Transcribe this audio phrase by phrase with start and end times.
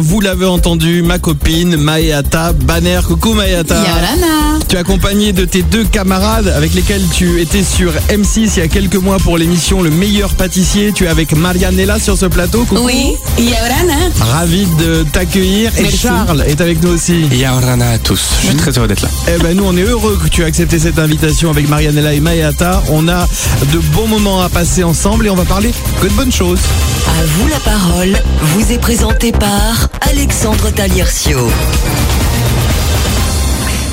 [0.00, 3.00] vous l'avez entendu, ma copine Mayata Banner.
[3.06, 3.76] Coucou Mayata.
[3.76, 4.58] Yorana.
[4.68, 8.60] Tu es accompagné de tes deux camarades avec lesquels tu étais sur M6 il y
[8.62, 10.92] a quelques mois pour l'émission Le meilleur pâtissier.
[10.92, 12.64] Tu es avec Marianella sur ce plateau.
[12.64, 12.82] Coucou.
[12.84, 14.10] Oui, Yorana.
[14.20, 15.70] Ravi de t'accueillir.
[15.78, 15.90] Et.
[15.90, 17.26] Charles est avec nous aussi.
[17.32, 18.20] Yaorana à tous.
[18.42, 19.08] Je suis très heureux d'être là.
[19.28, 22.20] Eh ben nous on est heureux que tu aies accepté cette invitation avec Marianella et
[22.20, 22.82] Mayata.
[22.90, 23.28] On a
[23.72, 26.60] de bons moments à passer ensemble et on va parler que de bonnes choses.
[27.06, 31.50] À vous la parole, vous est présenté par Alexandre Taliercio.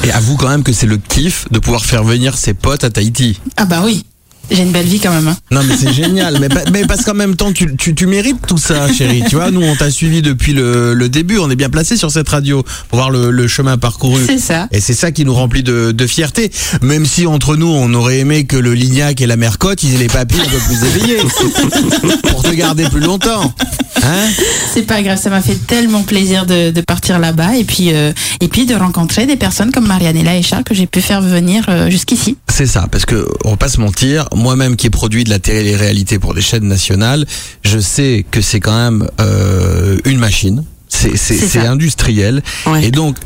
[0.04, 2.90] Et avoue quand même que c'est le kiff de pouvoir faire venir ses potes à
[2.90, 3.40] Tahiti.
[3.58, 4.06] Ah bah oui.
[4.50, 5.28] J'ai une belle vie quand même.
[5.28, 5.38] hein.
[5.52, 8.46] Non mais c'est génial, mais, pa- mais parce qu'en même temps tu, tu, tu mérites
[8.48, 11.56] tout ça chérie, tu vois, nous on t'a suivi depuis le, le début, on est
[11.56, 14.22] bien placé sur cette radio pour voir le, le chemin parcouru.
[14.26, 14.68] C'est ça.
[14.72, 18.20] Et c'est ça qui nous remplit de, de fierté, même si entre nous on aurait
[18.20, 21.18] aimé que le Lignac et la Mercotte ils aient les papiers un peu plus éveillés
[22.30, 23.54] pour te garder plus longtemps.
[24.04, 24.28] Hein
[24.74, 28.12] C'est pas grave, ça m'a fait tellement plaisir de, de partir là-bas et puis euh,
[28.42, 31.66] et puis de rencontrer des personnes comme Marianella et Charles que j'ai pu faire venir
[31.68, 32.38] euh, jusqu'ici.
[32.48, 35.40] C'est ça, parce que on va pas se mentir, moi-même qui ai produit de la
[35.40, 37.26] télé-réalité pour des chaînes nationales,
[37.64, 42.86] je sais que c'est quand même euh, une machine, c'est industriel, Ouais.
[42.88, 43.18] et donc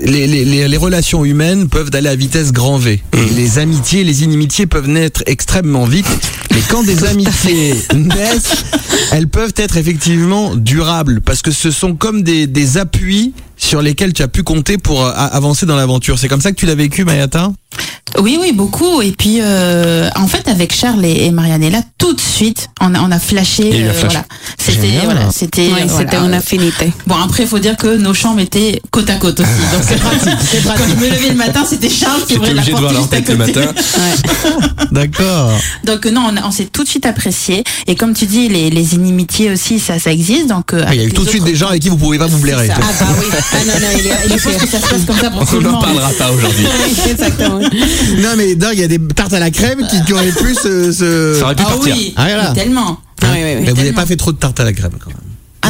[0.00, 3.02] les, les, les, les relations humaines peuvent aller à vitesse grand V.
[3.12, 6.06] Et les amitiés, les inimitiés peuvent naître extrêmement vite.
[6.50, 8.64] Mais quand des amitiés naissent,
[9.12, 14.12] elles peuvent être effectivement durables parce que ce sont comme des, des appuis sur lesquels
[14.12, 16.18] tu as pu compter pour euh, avancer dans l'aventure.
[16.18, 17.52] C'est comme ça que tu l'as vécu, Mayata?
[18.18, 19.00] Oui, oui, beaucoup.
[19.00, 23.00] Et puis, euh, en fait, avec Charles et, et Marianella, tout de suite, on a,
[23.00, 23.68] on a flashé.
[23.70, 24.12] Il y a eu un flash.
[24.12, 24.26] voilà.
[24.58, 25.98] C'était, voilà, c'était, Ouais, voilà.
[25.98, 26.92] c'était une affinité.
[27.06, 29.48] Bon, après, il faut dire que nos chambres étaient côte à côte aussi.
[29.72, 30.28] Donc, c'est pratique.
[30.50, 30.84] C'est pratique.
[30.94, 32.92] Quand je me levais le matin, c'était Charles qui ouvrait la obligé de porte voir
[32.92, 33.60] leur juste à tête le côté.
[33.60, 33.72] matin.
[34.90, 35.52] D'accord.
[35.84, 37.64] Donc, euh, non, on, s'est tout de suite apprécié.
[37.86, 40.48] Et comme tu dis, les, les inimitiés aussi, ça, ça existe.
[40.48, 41.96] Donc, euh, Ah, Il y a eu tout de suite des gens avec qui vous
[41.96, 42.68] pouvez pas vous blairer.
[42.70, 43.26] Ah bah oui.
[43.54, 45.30] Ah non, non, il est, il est Je pense que ça se passe comme ça
[45.30, 46.66] pour On n'en parlera pas aujourd'hui.
[47.10, 47.58] Exactement.
[47.60, 50.54] Non mais dingue, il y a des tartes à la crème qui, qui auraient pu
[50.54, 50.90] se...
[50.92, 51.94] se- Ça aurait pu Ah partir.
[51.94, 52.52] oui, Ah, voilà.
[52.52, 52.98] tellement.
[53.22, 53.62] Oui, oui, oui.
[53.64, 55.16] Mais vous n'avez pas fait trop de tartes à la crème quand même.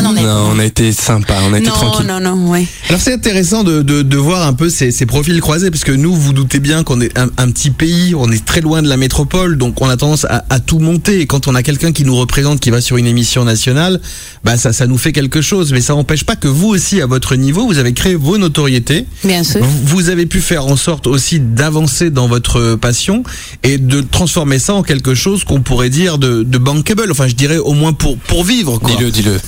[0.02, 2.06] Non, on a été sympa, on a été Non, tranquille.
[2.06, 2.66] non, non, ouais.
[2.88, 5.92] Alors c'est intéressant de, de, de voir un peu ces, ces profils croisés parce que
[5.92, 8.88] nous, vous doutez bien qu'on est un, un petit pays, on est très loin de
[8.88, 11.20] la métropole, donc on a tendance à, à tout monter.
[11.20, 14.00] Et quand on a quelqu'un qui nous représente, qui va sur une émission nationale,
[14.44, 15.72] bah ça, ça nous fait quelque chose.
[15.72, 19.06] Mais ça n'empêche pas que vous aussi, à votre niveau, vous avez créé vos notoriétés.
[19.24, 19.60] Bien sûr.
[19.62, 23.22] Vous vous avez pu faire en sorte aussi d'avancer dans votre passion
[23.62, 27.06] et de transformer ça en quelque chose qu'on pourrait dire de, de bankable.
[27.10, 28.78] Enfin, je dirais au moins pour, pour vivre.
[28.78, 28.90] Quoi.
[28.96, 29.40] Dis-le, dis-le.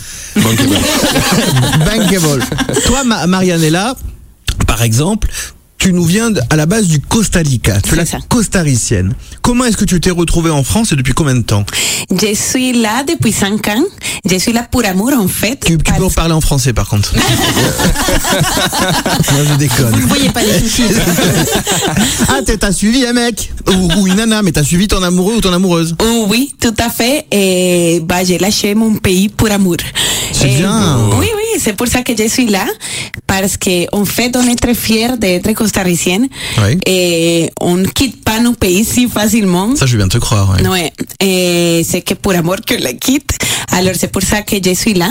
[0.45, 0.79] Bankable.
[1.87, 2.43] bankable.
[2.87, 3.95] Toi, Ma- Marianella,
[4.67, 5.29] par exemple,
[5.85, 7.79] tu nous viens de- à la base du Costa Rica.
[7.83, 8.17] Tu es la ça.
[8.31, 9.13] costaricienne.
[9.43, 11.67] Comment est-ce que tu t'es retrouvée en France et depuis combien de temps
[12.11, 13.85] Je suis là depuis 5 ans.
[14.27, 15.61] Je suis là pour amour, en fait.
[15.61, 17.13] Tu, tu peux parce- parler en français par contre.
[17.19, 17.23] Moi
[19.47, 19.91] je déconne.
[19.91, 20.85] vous ne voyez pas les soucis.
[22.29, 25.41] Ah, t'as suivi un mec ou, ou une nana, mais t'as suivi ton amoureux ou
[25.43, 25.95] ton amoureuse.
[26.03, 27.27] Oh, oui, tout à fait.
[27.31, 29.77] Et bah, j'ai lâché mon pays pour amour.
[30.33, 30.99] C'est bien.
[31.19, 32.67] Oui, oui, c'est pour ça que je suis là.
[33.27, 36.29] Parce que, en fait, on est très fiers d'être costaricienne.
[36.59, 36.79] Oui.
[36.87, 39.75] Et on ne quitte pas nos pays si facilement.
[39.77, 40.51] Ça, je viens de te croire.
[40.51, 40.69] ouais.
[40.69, 43.31] Ouais, et c'est que pour amour que la quitte.
[43.71, 45.11] Alors c'est pour ça que je suis là.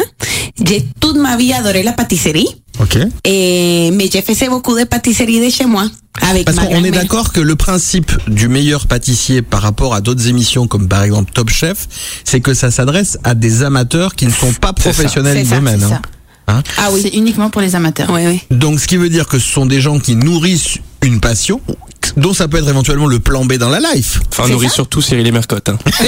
[0.66, 2.48] J'ai toute ma vie adoré la pâtisserie.
[2.80, 2.98] Ok.
[3.26, 5.86] Et, mais j'ai fait beaucoup de pâtisserie de chez moi.
[6.22, 10.28] Avec Parce qu'on est d'accord que le principe du meilleur pâtissier par rapport à d'autres
[10.28, 11.88] émissions comme par exemple Top Chef,
[12.24, 15.56] c'est que ça s'adresse à des amateurs qui ne sont pas professionnels C'est
[16.48, 16.58] hein.
[16.58, 17.02] Hein Ah oui.
[17.04, 18.10] C'est uniquement pour les amateurs.
[18.12, 18.42] Oui, oui.
[18.52, 21.60] Donc ce qui veut dire que ce sont des gens qui nourrissent une passion,
[22.18, 24.20] dont ça peut être éventuellement le plan B dans la life.
[24.32, 25.70] Enfin, on nourrit surtout Cyril et Mercotte.
[25.70, 25.78] Hein.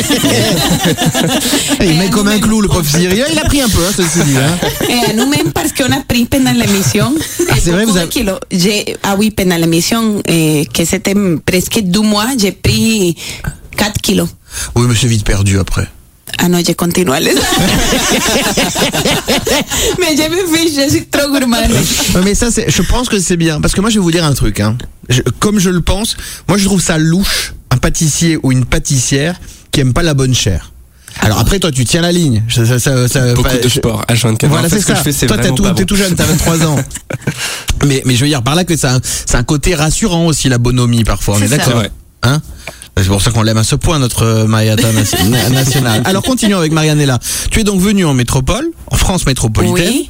[1.82, 4.24] Il met comme un clou le prof Syrien, il a pris un peu, hein, ceci
[4.24, 4.38] dit.
[4.38, 4.58] Hein.
[4.90, 7.14] Et à nous-mêmes, parce qu'on a pris pendant l'émission.
[7.50, 8.40] Ah, c'est vrai, vous avez- kilos.
[9.04, 11.16] Ah oui, pendant l'émission, eh, que c'était
[11.46, 13.16] presque deux mois, j'ai pris
[13.78, 14.30] 4 kilos.
[14.76, 15.88] Oui, mais c'est vite perdu après.
[16.40, 17.34] Ah non, je continue à les...
[20.00, 21.72] Mais je me fiche, je suis trop gourmande.
[21.72, 23.62] Ouais, Mais ça, c'est, je pense que c'est bien.
[23.62, 24.60] Parce que moi, je vais vous dire un truc.
[24.60, 24.78] Hein.
[25.10, 26.16] Je- comme je le pense,
[26.48, 29.40] moi, je trouve ça louche, un pâtissier ou une pâtissière
[29.72, 30.72] qui aime pas la bonne chair.
[31.22, 32.44] Alors après, toi, tu tiens la ligne.
[32.54, 34.48] Ça- ça- ça- ça- Beaucoup de sport, H24.
[34.48, 35.00] Voilà, c'est ce que ça.
[35.00, 35.74] je fais, c'est Toi, t'es tout, bon.
[35.74, 36.76] tout jeune, t'as 23 ans.
[37.86, 40.50] mais, mais je veux dire par là que c'est un, c'est un côté rassurant aussi,
[40.50, 41.36] la bonhomie, parfois.
[41.38, 41.92] On est, d'accord C'est vrai.
[42.24, 42.42] Hein?
[43.04, 46.02] C'est pour ça qu'on l'aime à ce point, notre euh, na- nationale.
[46.06, 47.20] Alors, continuons avec Marianella.
[47.52, 49.90] Tu es donc venue en métropole, en France métropolitaine.
[49.94, 50.08] Oui.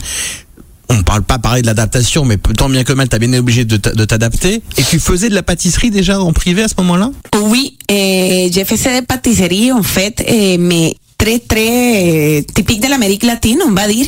[0.89, 3.39] On ne parle pas pareil de l'adaptation, mais tant bien que mal, t'as bien été
[3.39, 4.61] obligé de t'a- de t'adapter.
[4.77, 7.09] Et tu faisais de la pâtisserie déjà en privé à ce moment-là?
[7.41, 10.23] Oui, eh, je faisais de pâtisserie en fait,
[10.59, 14.07] mais très très eh, typique de l'Amérique latine, on va dire.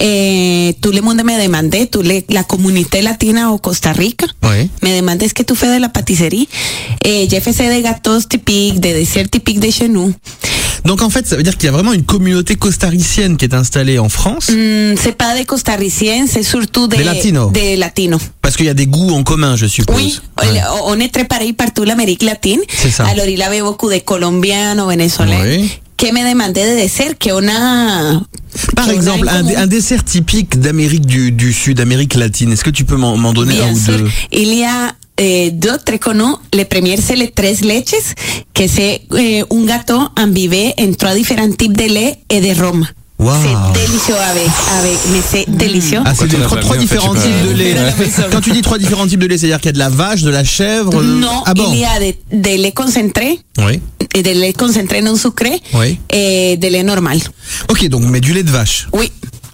[0.00, 4.68] Eh, tout le monde me demandait, tout le- la communauté latina au Costa Rica, Oui.
[4.82, 6.48] me demandait ce que tu fais de la pâtisserie.
[7.04, 10.12] Eh, je faisais des gâteaux typiques, des desserts typiques de chez nous.
[10.84, 13.54] Donc en fait, ça veut dire qu'il y a vraiment une communauté costaricienne qui est
[13.54, 14.50] installée en France.
[14.50, 17.50] Mm, c'est pas de costarriciens, c'est surtout de, Des latinos.
[17.52, 18.20] de latinos.
[18.40, 19.96] Parce qu'il y a des goûts en commun, je suppose.
[19.96, 20.60] Oui, Ouais.
[20.84, 22.60] on est très pareil partout l'Amérique latine.
[22.68, 23.04] C'est ça.
[23.06, 25.70] Alors il avait beaucoup de colombianos, vénézolais, Oui.
[25.96, 28.20] Que me demandaient de dessert que on a.
[28.74, 32.52] Par exemple, un, un dessert typique d'Amérique du, du Sud, Amérique latine.
[32.52, 34.10] Est-ce que tu peux m'en donner un ou sûr, deux?
[34.32, 36.36] Il y a eh, deux très connus.
[36.54, 38.14] Le premier, c'est les tres leches,
[38.54, 42.86] que c'est eh, un gâteau imbibé en trois différents types de lait et de rhum.
[43.18, 43.32] Wow.
[43.42, 44.46] C'est délicieux avec,
[44.78, 46.00] avec, mais c'est délicieux.
[46.04, 47.74] Ah, c'est des trois, trois différents types de lait.
[47.74, 48.22] Maison.
[48.30, 50.22] Quand tu dis trois différents types de lait, c'est-à-dire qu'il y a de la vache,
[50.22, 53.80] de la chèvre de- non, Ah bon il y a de, de lait concentré, Oui.
[54.14, 55.98] et de lait concentré non sucré, Oui.
[56.12, 57.18] et de lait normal.
[57.70, 58.86] Ok, donc mais du lait de vache.
[58.92, 59.10] Oui,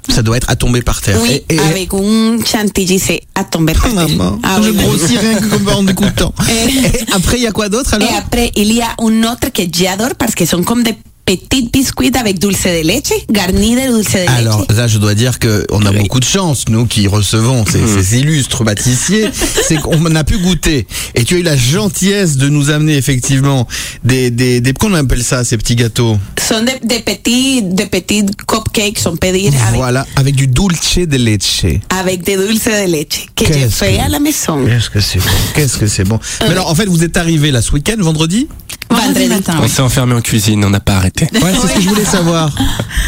[0.08, 1.18] Ça doit être à tomber par terre.
[1.22, 4.08] oui, Et- et- avec un chantilly, c'est à tomber par Oh, terre.
[4.08, 6.34] maman, Ah je oui, grossis rien que en écoutant.
[6.50, 6.68] Eh.
[6.98, 8.10] Et après, il y a quoi d'autre alors?
[8.10, 11.68] Et après, il y a un autre que j'adore parce que sont comme des petits
[11.72, 14.76] biscuits avec dulce de leche, garnis de dulce de Alors leche.
[14.76, 18.18] là, je dois dire que on a beaucoup de chance, nous qui recevons ces, ces
[18.18, 19.28] illustres pâtissiers,
[19.68, 20.86] c'est qu'on a pu goûter.
[21.14, 23.66] Et tu as eu la gentillesse de nous amener effectivement
[24.04, 26.18] des des des qu'on appelle ça ces petits gâteaux?
[26.40, 30.98] Sont des de petits, de petits cupcakes, on peut dire, avec, Voilà, avec du dulce
[30.98, 31.64] de leche.
[31.88, 34.64] avec des dulces de leche que j'ai fait que- à la maison.
[34.66, 35.24] Qu'est-ce que c'est bon?
[35.54, 36.18] Qu'est-ce que c'est bon?
[36.40, 38.48] Mais alors, en fait, vous êtes arrivé là ce week-end, vendredi?
[38.92, 39.28] Vendredi Vendredi.
[39.28, 39.54] matin.
[39.58, 39.68] On oui.
[39.68, 41.26] s'est enfermé en cuisine, on n'a pas arrêté.
[41.34, 42.50] Ouais, c'est ce que je voulais savoir.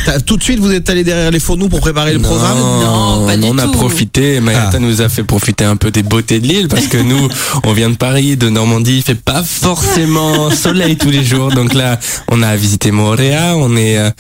[0.07, 2.59] T'as- Tout de suite, vous êtes allé derrière les fourneaux pour préparer le programme?
[2.59, 3.73] Non, pas du on a tout.
[3.73, 4.41] profité.
[4.41, 4.79] Mayata Ah.
[4.79, 7.29] nous a fait profiter un peu des beautés de l'île parce que nous,
[7.65, 8.97] on vient de Paris, de Normandie.
[8.99, 11.51] Il fait pas forcément soleil tous les jours.
[11.51, 11.99] Donc là,
[12.29, 13.55] on a visité Montréal.
[13.57, 14.11] On est, euh,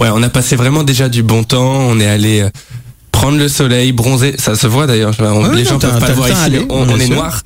[0.00, 1.62] ouais, on a passé vraiment déjà du bon temps.
[1.64, 2.50] On est allé euh,
[3.24, 4.34] prendre le soleil, bronzer.
[4.38, 5.14] Ça se voit d'ailleurs.
[5.18, 6.50] On- Ouais, les gens peuvent pas le voir ici.
[6.50, 7.40] mais on, est noir.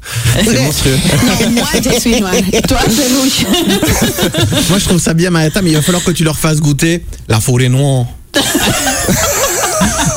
[0.44, 0.98] C'est monstrueux.
[1.44, 2.34] Non, moi, je suis noire.
[2.52, 4.68] Et toi, c'est.
[4.70, 7.04] Moi, je trouve ça bien, Marietta, mais il va falloir que tu leur fasses goûter
[7.28, 8.06] la forêt noire.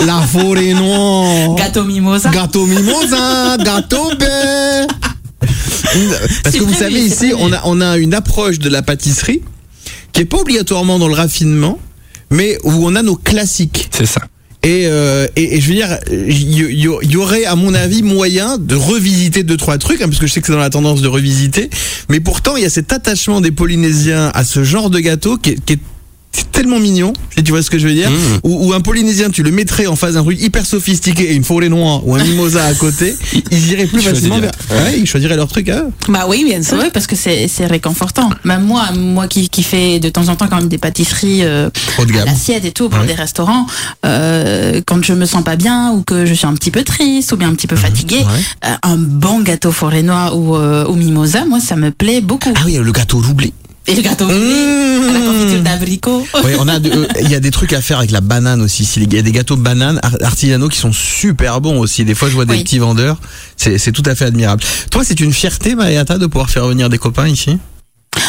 [0.06, 1.56] la forêt noire.
[1.56, 2.30] Gâteau mimosa.
[2.32, 4.88] Gâteau mimosa, gâteau beurre.
[6.44, 9.42] Parce que vous prévu, savez, ici, on a, on a une approche de la pâtisserie
[10.12, 11.80] qui est pas obligatoirement dans le raffinement,
[12.32, 13.90] mais où on a nos classiques.
[13.92, 14.22] C'est ça.
[14.64, 18.76] Et, euh, et, et je veux dire, il y, aurait, à mon avis, moyen de
[18.76, 21.08] revisiter deux trois trucs, hein, parce que je sais que c'est dans la tendance de
[21.08, 21.70] revisiter.
[22.10, 25.52] Mais pourtant, il y a cet attachement des Polynésiens à ce genre de gâteau qui
[25.52, 25.80] est, qui est
[26.32, 28.10] c'est tellement mignon, si tu vois ce que je veux dire.
[28.10, 28.40] Mmh.
[28.44, 31.44] Où, où un Polynésien, tu le mettrais en face d'un truc hyper sophistiqué et une
[31.44, 33.16] forêt noire ou un mimosa à côté,
[33.52, 34.52] ils iraient plus facilement vers.
[34.70, 35.68] Ouais, ils choisiraient leur truc.
[35.70, 35.88] Hein.
[36.08, 36.78] Bah oui, bien sûr.
[36.82, 38.30] Oui, parce que c'est réconfortant.
[38.44, 41.70] Même moi, moi qui, qui fais de temps en temps quand même des pâtisseries euh,
[42.00, 43.08] de à l'assiette et tout pour Ouais.
[43.08, 43.66] des restaurants,
[44.06, 47.32] euh, quand je me sens pas bien ou que je suis un petit peu triste
[47.32, 48.70] ou bien un petit peu fatiguée, Ouais.
[48.70, 52.54] euh, un bon gâteau forêt noire ou, euh, ou mimosa, moi ça me plaît beaucoup.
[52.56, 53.54] Ah oui, le gâteau roublé.
[53.88, 55.10] Et le gâteau Mmh.
[55.10, 56.26] à la confiture d'abricot.
[56.44, 58.88] Oui, on a, euh, il y a des trucs à faire avec la banane aussi.
[58.98, 62.06] Il y a des gâteaux bananes ar- artisanaux qui sont super bons aussi.
[62.06, 62.64] Des fois, je vois des Oui.
[62.64, 63.18] petits vendeurs.
[63.58, 64.64] C'est, tout à fait admirable.
[64.92, 67.58] Toi, c'est une fierté, Mariata, de pouvoir faire venir des copains ici?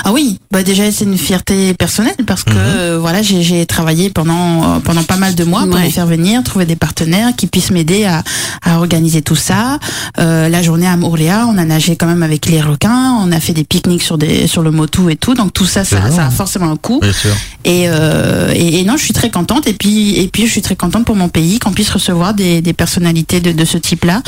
[0.04, 2.56] Ah oui, bah déjà c'est une fierté personnelle parce que Mhm.
[2.58, 5.84] euh, voilà j'ai travaillé pendant euh, pendant pas mal de mois pour Ouais.
[5.84, 8.22] les faire venir, trouver des partenaires qui puissent m'aider à,
[8.64, 9.78] à organiser tout ça.
[10.18, 13.40] Euh, la journée à Montréal, on a nagé quand même avec les requins, on a
[13.40, 16.26] fait des pique-niques sur des sur le motu et tout, donc tout ça ça, ça
[16.26, 17.00] a forcément un coût.
[17.00, 17.30] Bien sûr.
[17.64, 19.66] Et, euh, et, et non, je suis très contente.
[19.68, 22.60] Et puis, et puis, je suis très contente pour mon pays qu'on puisse recevoir des,
[22.60, 24.20] des personnalités de, de ce type-là.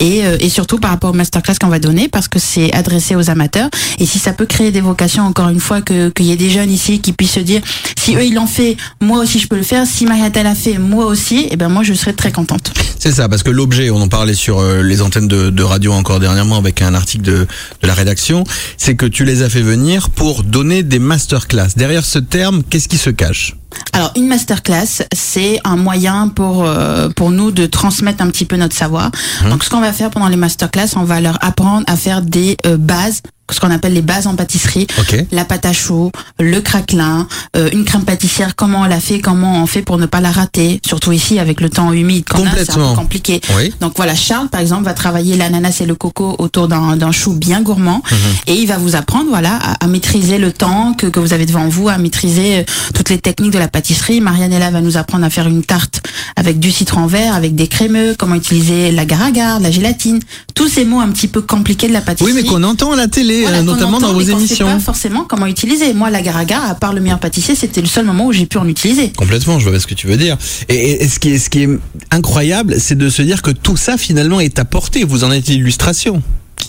[0.00, 3.14] Et, euh, et surtout par rapport au masterclass qu'on va donner, parce que c'est adressé
[3.14, 3.68] aux amateurs.
[4.00, 6.50] Et si ça peut créer des vocations, encore une fois, que qu'il y ait des
[6.50, 7.62] jeunes ici qui puissent se dire,
[7.98, 9.86] si eux ils l'ont fait, moi aussi je peux le faire.
[9.86, 11.48] Si Marietta l'a fait, moi aussi.
[11.50, 12.72] Et ben moi, je serais très contente.
[12.98, 15.92] C'est ça, parce que l'objet, on en parlait sur euh, les antennes de, de radio
[15.92, 17.46] encore dernièrement avec un article de,
[17.82, 18.44] de la rédaction,
[18.76, 21.68] c'est que tu les as fait venir pour donner des masterclass.
[21.76, 23.56] Derrière ce terme, qu'est-ce qui se cache?
[23.92, 28.56] Alors une masterclass, c'est un moyen pour euh, pour nous de transmettre un petit peu
[28.56, 29.10] notre savoir.
[29.48, 32.56] Donc ce qu'on va faire pendant les masterclass, on va leur apprendre à faire des
[32.66, 35.24] euh, bases ce qu'on appelle les bases en pâtisserie, Ok.
[35.32, 37.26] la pâte à choux, le craquelin,
[37.56, 40.30] euh, une crème pâtissière, comment on la fait, comment on fait pour ne pas la
[40.30, 43.40] rater, surtout ici avec le temps humide qu'on a, c'est un peu compliqué.
[43.56, 43.72] Oui.
[43.80, 47.60] Donc voilà, Charles par exemple va travailler l'ananas et le coco autour d'un chou bien
[47.62, 48.02] gourmand
[48.46, 51.46] et il va vous apprendre voilà à, à maîtriser le temps que, que vous avez
[51.46, 52.62] devant vous, à maîtriser euh,
[52.94, 54.20] toutes les techniques de la pâtisserie.
[54.20, 56.00] Marianella va nous apprendre à faire une tarte
[56.36, 60.20] avec du citron vert, avec des crémeux, comment utiliser la agar-agar, la gélatine,
[60.60, 62.32] tous ces mots un petit peu compliqués de la Oui, pâtisserie.
[62.34, 64.66] mais qu'on entend à la télé, Voilà, euh, notamment entend dans vos qu'on sait émissions.
[64.66, 65.94] pas forcément comment utiliser.
[65.94, 68.68] Moi, l'agar-agar, à part le meilleur pâtissier, c'était le seul moment où j'ai pu en
[68.68, 69.10] utiliser.
[69.16, 70.36] Complètement, je vois ce que tu veux dire.
[70.68, 71.68] Et, et- et ce, qui est, ce qui est
[72.10, 75.04] incroyable, c'est de se dire que tout ça finalement est à portée.
[75.04, 76.22] Vous en êtes l'illustration.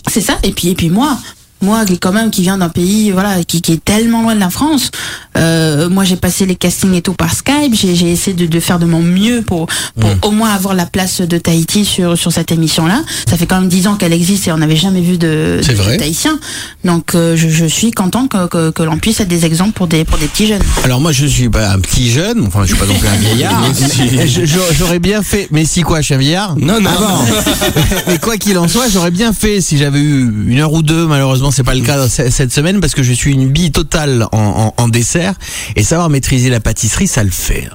[0.09, 0.37] C'est ça.
[0.43, 1.17] Et puis, et puis moi,
[1.61, 4.39] moi, qui, quand même, qui vient d'un pays, voilà, qui, qui est tellement loin de
[4.39, 4.91] la France.
[5.37, 7.73] euh, moi, j'ai passé les castings et tout par Skype.
[7.73, 9.67] J'ai, j'ai essayé de, de faire de mon mieux pour,
[9.99, 10.17] pour Mm.
[10.23, 13.01] au moins avoir la place de Tahiti sur, sur cette émission-là.
[13.29, 15.97] Ça fait quand même dix ans qu'elle existe et on n'avait jamais vu de, de.
[15.97, 16.39] Tahitien.
[16.83, 19.87] Donc, euh, je, je suis contente que, que, que l'on puisse être des exemples pour
[19.87, 20.61] des, pour des petits jeunes.
[20.83, 23.15] Alors moi je suis pas un petit jeune, enfin je suis pas non plus un
[23.15, 23.63] vieillard.
[24.77, 26.55] J'aurais bien fait, mais si quoi, je suis un vieillard?
[26.57, 26.89] Non, non.
[26.93, 27.85] Ah bon?
[28.07, 31.05] mais quoi qu'il en soit, j'aurais bien fait si j'avais eu une heure ou deux.
[31.05, 34.37] Malheureusement, c'est pas le cas cette semaine parce que je suis une bille totale en,
[34.37, 35.35] en- en dessert
[35.75, 37.69] et savoir maîtriser la pâtisserie, ça le fait.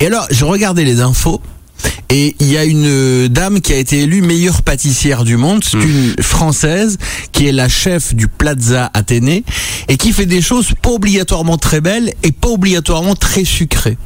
[0.00, 1.40] Et alors, je regardais les infos.
[2.10, 5.78] Et il y a une dame qui a été élue meilleure pâtissière du monde, c'est
[5.78, 6.98] une française
[7.32, 9.44] qui est la chef du Plaza Athénée
[9.88, 13.96] et qui fait des choses pas obligatoirement très belles et pas obligatoirement très sucrées.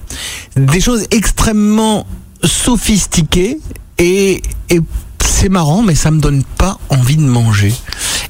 [0.54, 2.06] Des choses extrêmement
[2.44, 3.58] sophistiquées
[3.98, 4.80] et, et
[5.20, 7.74] c'est marrant mais ça me donne pas envie de manger.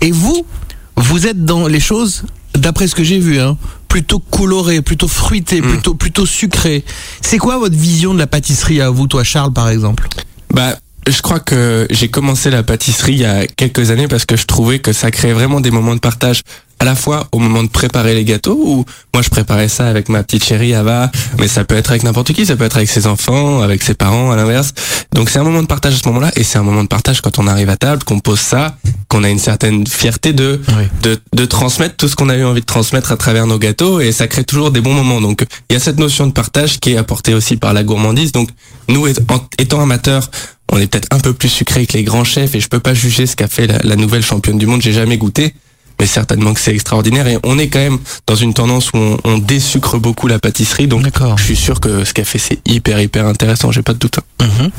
[0.01, 0.47] Et vous,
[0.97, 2.25] vous êtes dans les choses,
[2.55, 3.57] d'après ce que j'ai vu, hein,
[3.89, 6.85] plutôt colorées, plutôt fruitées, plutôt, plutôt sucrées.
[7.21, 10.09] C'est quoi votre vision de la pâtisserie à vous, toi Charles par exemple?
[10.53, 14.37] Bah, je crois que j'ai commencé la pâtisserie il y a quelques années parce que
[14.37, 16.43] je trouvais que ça créait vraiment des moments de partage
[16.85, 20.11] à la fois au moment de préparer les gâteaux où moi je préparais ça avec
[20.11, 22.91] ma petite chérie Ava mais ça peut être avec n'importe qui ça peut être avec
[22.91, 24.75] ses enfants avec ses parents à l'inverse
[25.13, 27.23] donc c'est un moment de partage à ce moment-là et c'est un moment de partage
[27.23, 28.77] quand on arrive à table qu'on pose ça
[29.09, 30.85] qu'on a une certaine fierté de Oui.
[31.03, 34.01] de, de transmettre tout ce qu'on a eu envie de transmettre à travers nos gâteaux
[34.01, 35.21] et ça crée toujours des bons moments.
[35.21, 38.33] Donc il y a cette notion de partage qui est apportée aussi par la gourmandise.
[38.33, 38.49] Donc
[38.89, 40.29] nous étant- amateurs,
[40.73, 42.95] on est peut-être un peu plus sucré que les grands chefs et je peux pas
[42.95, 44.83] juger ce qu'a fait la, la nouvelle championne du monde.
[44.83, 45.55] J'ai jamais goûté.
[46.01, 49.17] Mais certainement que c'est extraordinaire et on est quand même dans une tendance où on,
[49.25, 50.87] on désucre beaucoup la pâtisserie.
[50.87, 51.39] Donc D'accord.
[51.39, 53.71] je suis sûr que ce qu'elle fait c'est hyper hyper intéressant.
[53.73, 54.19] J'ai pas de doute.
[54.19, 54.47] hein.
[54.47, 54.71] Mhm.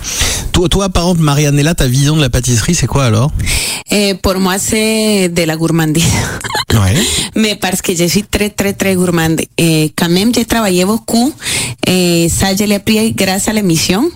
[0.52, 3.32] Toi, toi, par exemple, Marianella, ta vision de la pâtisserie, c'est quoi alors?
[3.92, 6.06] Eh, pour moi, c'est de la gourmandise.
[6.74, 6.96] Ouais.
[7.36, 9.40] Mais parce que je suis très, très, très gourmande.
[9.58, 11.34] Eh, quand même, j'ai travaillé beaucoup.
[11.88, 14.10] Eh, ça, je l'ai appris grâce à l'émission.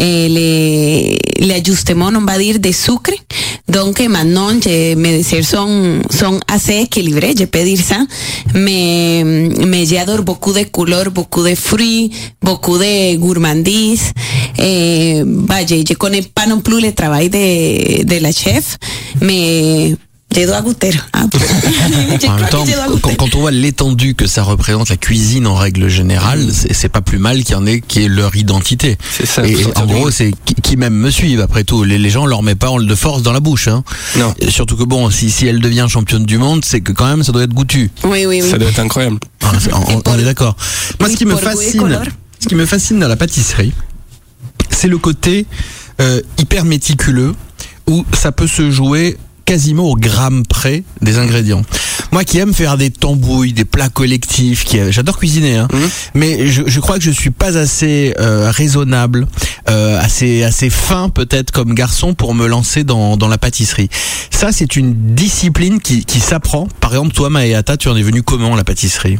[0.00, 3.12] Les, les ajustements, on va dire, de sucre.
[3.68, 7.98] Donc, maintenant, je, mes desserts sont, sont assez équilibrés, je peux dire ça.
[8.54, 12.10] Mais, mais j'adore beaucoup de couleurs, beaucoup de fruits,
[12.42, 14.12] beaucoup de gourmandise.
[14.58, 18.78] Eh, bah, je, je connais pas non plus le travail de, de la chef,
[19.20, 19.94] mais
[20.34, 20.90] je dois goûter.
[21.12, 24.42] Ah, je En crois même que temps, je dois quand, on voit l'étendue que ça
[24.42, 27.80] représente la cuisine en règle générale, c'est c'est pas plus mal qu'il y en ait
[27.80, 28.96] qui est leur identité.
[29.10, 29.46] C'est ça.
[29.46, 31.84] Et en gros, c'est qui, qui même me suivent après tout.
[31.84, 33.68] Les, les gens leur mettent pas de force dans la bouche.
[33.68, 33.82] Hein.
[34.16, 34.34] Non.
[34.38, 37.22] Et Surtout que bon, si, si elle devient championne du monde, c'est que quand même
[37.22, 37.90] ça doit être goûtu.
[38.04, 38.50] Oui, oui, oui.
[38.50, 39.18] Ça doit être incroyable.
[39.42, 39.52] Ah,
[40.06, 40.56] on, est d'accord.
[41.00, 42.00] Moi, ce qui me fascine,
[42.38, 43.72] ce qui me fascine dans la pâtisserie,
[44.70, 45.46] c'est le côté
[46.00, 47.34] euh, hyper méticuleux
[47.86, 49.16] où ça peut se jouer
[49.50, 51.62] quasiment au gramme près des ingrédients.
[52.12, 55.88] Moi qui aime faire des tambouilles, des plats collectifs, qui j'adore cuisiner, hein, Mhm.
[56.14, 59.26] mais je, je crois que je suis pas assez euh, raisonnable,
[59.68, 63.88] euh, assez assez fin peut-être comme garçon pour me lancer dans, dans la pâtisserie.
[64.30, 66.68] Ça c'est une discipline qui, qui s'apprend.
[66.78, 69.18] Par exemple toi Maëata, tu en es venu comment la pâtisserie?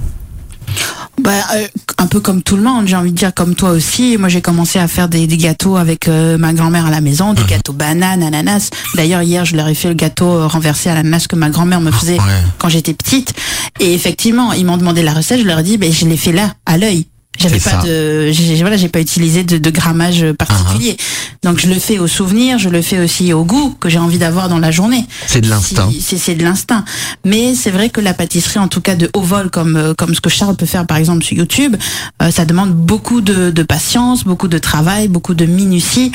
[1.20, 1.66] Bah, euh,
[1.98, 4.16] un peu comme tout le monde, j'ai envie de dire comme toi aussi.
[4.16, 7.34] Moi, j'ai commencé à faire des, des gâteaux avec euh, ma grand-mère à la maison,
[7.34, 8.70] des gâteaux bananes, ananas.
[8.94, 11.80] D'ailleurs, hier, je leur ai fait le gâteau euh, renversé à l'ananas que ma grand-mère
[11.80, 12.42] me faisait Ouais.
[12.58, 13.34] quand j'étais petite.
[13.80, 16.32] Et effectivement, ils m'ont demandé la recette, je leur ai dit, ben, je l'ai fait
[16.32, 17.06] là, à l'œil.
[17.48, 17.82] J'avais pas ça.
[17.86, 20.96] de, j'ai, voilà, j'ai pas utilisé de, de grammage particulier.
[21.42, 24.18] Donc je le fais au souvenir, je le fais aussi au goût que j'ai envie
[24.18, 25.04] d'avoir dans la journée.
[25.26, 25.88] C'est de l'instinct.
[25.90, 26.84] Si- C'est c'est de l'instinct.
[27.24, 30.14] Mais c'est vrai que la pâtisserie, en tout cas de haut vol, comme euh, comme
[30.14, 31.76] ce que Charles peut faire par exemple sur YouTube,
[32.22, 36.12] euh, ça demande beaucoup de, de patience, beaucoup de travail, beaucoup de minutie.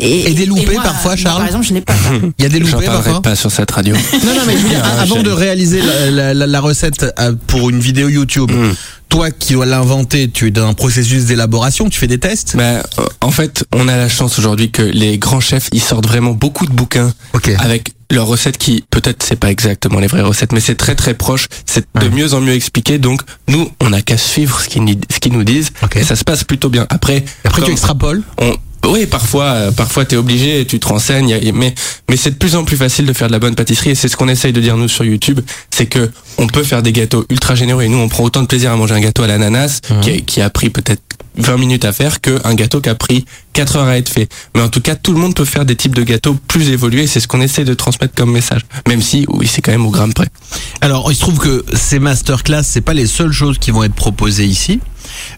[0.00, 1.94] Et des loupés parfois, moi, Charles Par exemple, je l'ai pas.
[1.94, 2.10] ça.
[2.38, 3.94] Il y a des loupés parlerai parfois pas sur cette radio.
[3.94, 4.00] Non,
[4.34, 7.32] non, mais je veux dire, Ah, avant de réaliser la, la- la- la recette euh,
[7.46, 8.72] pour une vidéo YouTube, Mm.
[9.08, 12.82] toi qui dois l'inventer, tu es dans un processus d'élaboration, tu fais des tests Bah,
[13.20, 16.66] en fait, on a la chance aujourd'hui que les grands chefs, ils sortent vraiment beaucoup
[16.66, 17.12] de bouquins
[17.58, 21.12] avec leurs recettes qui, peut-être, c'est pas exactement les vraies recettes, mais c'est très très
[21.12, 21.46] proche.
[21.66, 22.08] C'est de Ouais.
[22.10, 22.98] mieux en mieux expliqué.
[22.98, 25.70] Donc, nous, on a qu'à suivre ce qu'ils nous disent.
[25.82, 25.96] Ok.
[25.96, 26.86] Et ça se passe plutôt bien.
[26.88, 28.54] Après, Après, tu extrapoles on,
[28.86, 31.74] oui, parfois, euh, parfois t'es obligé, tu te renseignes, mais
[32.08, 34.08] mais c'est de plus en plus facile de faire de la bonne pâtisserie et c'est
[34.08, 37.24] ce qu'on essaye de dire nous sur YouTube, c'est que on peut faire des gâteaux
[37.30, 39.80] ultra généreux et nous on prend autant de plaisir à manger un gâteau à l'ananas
[40.02, 41.02] qui, a, qui a pris peut-être
[41.38, 44.28] 20 minutes à faire qu'un gâteau qui a pris 4 heures à être fait.
[44.54, 47.06] Mais en tout cas, tout le monde peut faire des types de gâteaux plus évolués.
[47.06, 48.62] C'est ce qu'on essaie de transmettre comme message.
[48.88, 50.28] Même si, oui, c'est quand même au gramme près.
[50.80, 53.94] Alors, il se trouve que ces masterclass, c'est pas les seules choses qui vont être
[53.94, 54.80] proposées ici.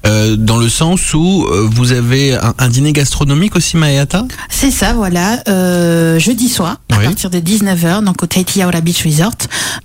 [0.06, 4.70] Euh, dans le sens où euh, vous avez un, un dîner gastronomique aussi, Mayata C'est
[4.70, 5.42] ça, voilà.
[5.48, 7.04] Euh, jeudi soir, à Oui.
[7.04, 9.34] partir de 19h, donc au Tahiti Aura Beach Resort.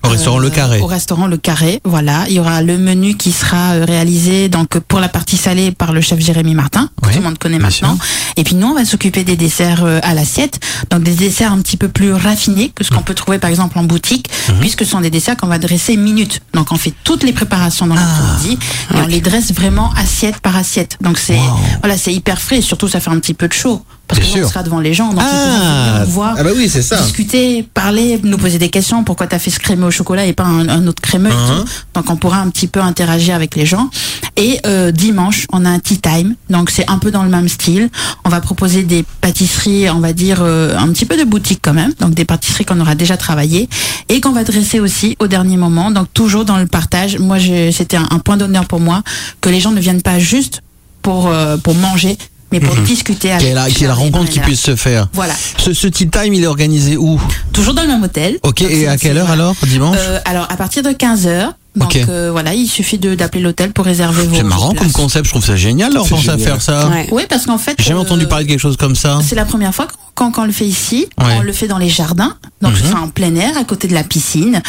[0.04, 0.80] Au restaurant Le Carré.
[0.80, 2.26] Au restaurant Le Carré, voilà.
[2.30, 5.92] Il y aura le menu qui sera euh, réalisé donc pour la partie salée par
[5.92, 7.98] le chef Jérémy Martin, que Oui, tout le monde connaît maintenant.
[8.38, 10.60] Et puis nous, on va s'occuper des desserts euh, à l'assiette,
[10.92, 12.98] donc des desserts un petit peu plus raffinés que ce Mmh.
[12.98, 14.30] qu'on peut trouver par exemple en boutique,
[14.62, 16.40] puisque ce sont des desserts qu'on va dresser minute.
[16.54, 18.00] Donc on fait toutes les préparations dans Ah.
[18.00, 18.58] l'après-midi
[18.94, 20.98] et on les dresse vraiment assiette par assiette.
[21.02, 21.40] Donc c'est
[21.82, 24.30] voilà, c'est hyper frais et surtout ça fait un petit peu de chaud parce Bien
[24.30, 24.46] que nous, sûr.
[24.48, 27.02] on sera devant les gens, donc ils Ah, nous voir ah bah oui, c'est ça.
[27.02, 29.04] discuter, parler, nous poser des questions.
[29.04, 31.66] Pourquoi t'as fait ce crémeux au chocolat et pas un, un autre crémeux Uh-huh.
[31.96, 33.90] Donc on pourra un petit peu interagir avec les gens.
[34.38, 36.36] Et euh, dimanche, on a un tea time.
[36.50, 37.90] Donc c'est un peu dans le même style.
[38.26, 41.74] On va proposer des pâtisseries, on va dire euh, un petit peu de boutique quand
[41.74, 41.94] même.
[42.00, 43.68] Donc des pâtisseries qu'on aura déjà travaillées
[44.10, 45.90] et qu'on va dresser aussi au dernier moment.
[45.92, 47.18] Donc toujours dans le partage.
[47.18, 49.02] Moi, je- c'était un, un point d'honneur pour moi
[49.42, 50.62] que les gens ne viennent pas juste
[51.02, 52.18] pour euh, pour manger,
[52.52, 53.48] mais pour discuter avec.
[53.56, 55.08] Charles et rencontre qui puisse se faire.
[55.14, 55.34] Voilà.
[55.58, 57.20] Ce, ce tea time, il est organisé où
[57.54, 58.38] Toujours dans le même hôtel.
[58.44, 61.52] Ok, Donc, et à quelle heure alors Dimanche Euh, alors à partir de 15h.
[61.76, 62.06] Donc Ok.
[62.08, 65.44] euh, voilà, il suffit d'appeler l'hôtel pour réserver vos C'est marrant comme concept, je trouve
[65.44, 66.88] ça génial leur C'est penser à faire ça.
[66.88, 67.08] Ouais.
[67.12, 69.20] Oui, parce qu'en fait, J'ai jamais euh, entendu parler de quelque chose comme ça.
[69.28, 71.08] C'est la première fois quand, quand on le fait ici.
[71.20, 71.36] Ouais.
[71.38, 72.80] On le fait dans les jardins, donc Mhm.
[72.90, 74.62] c'est en plein air, à côté de la piscine.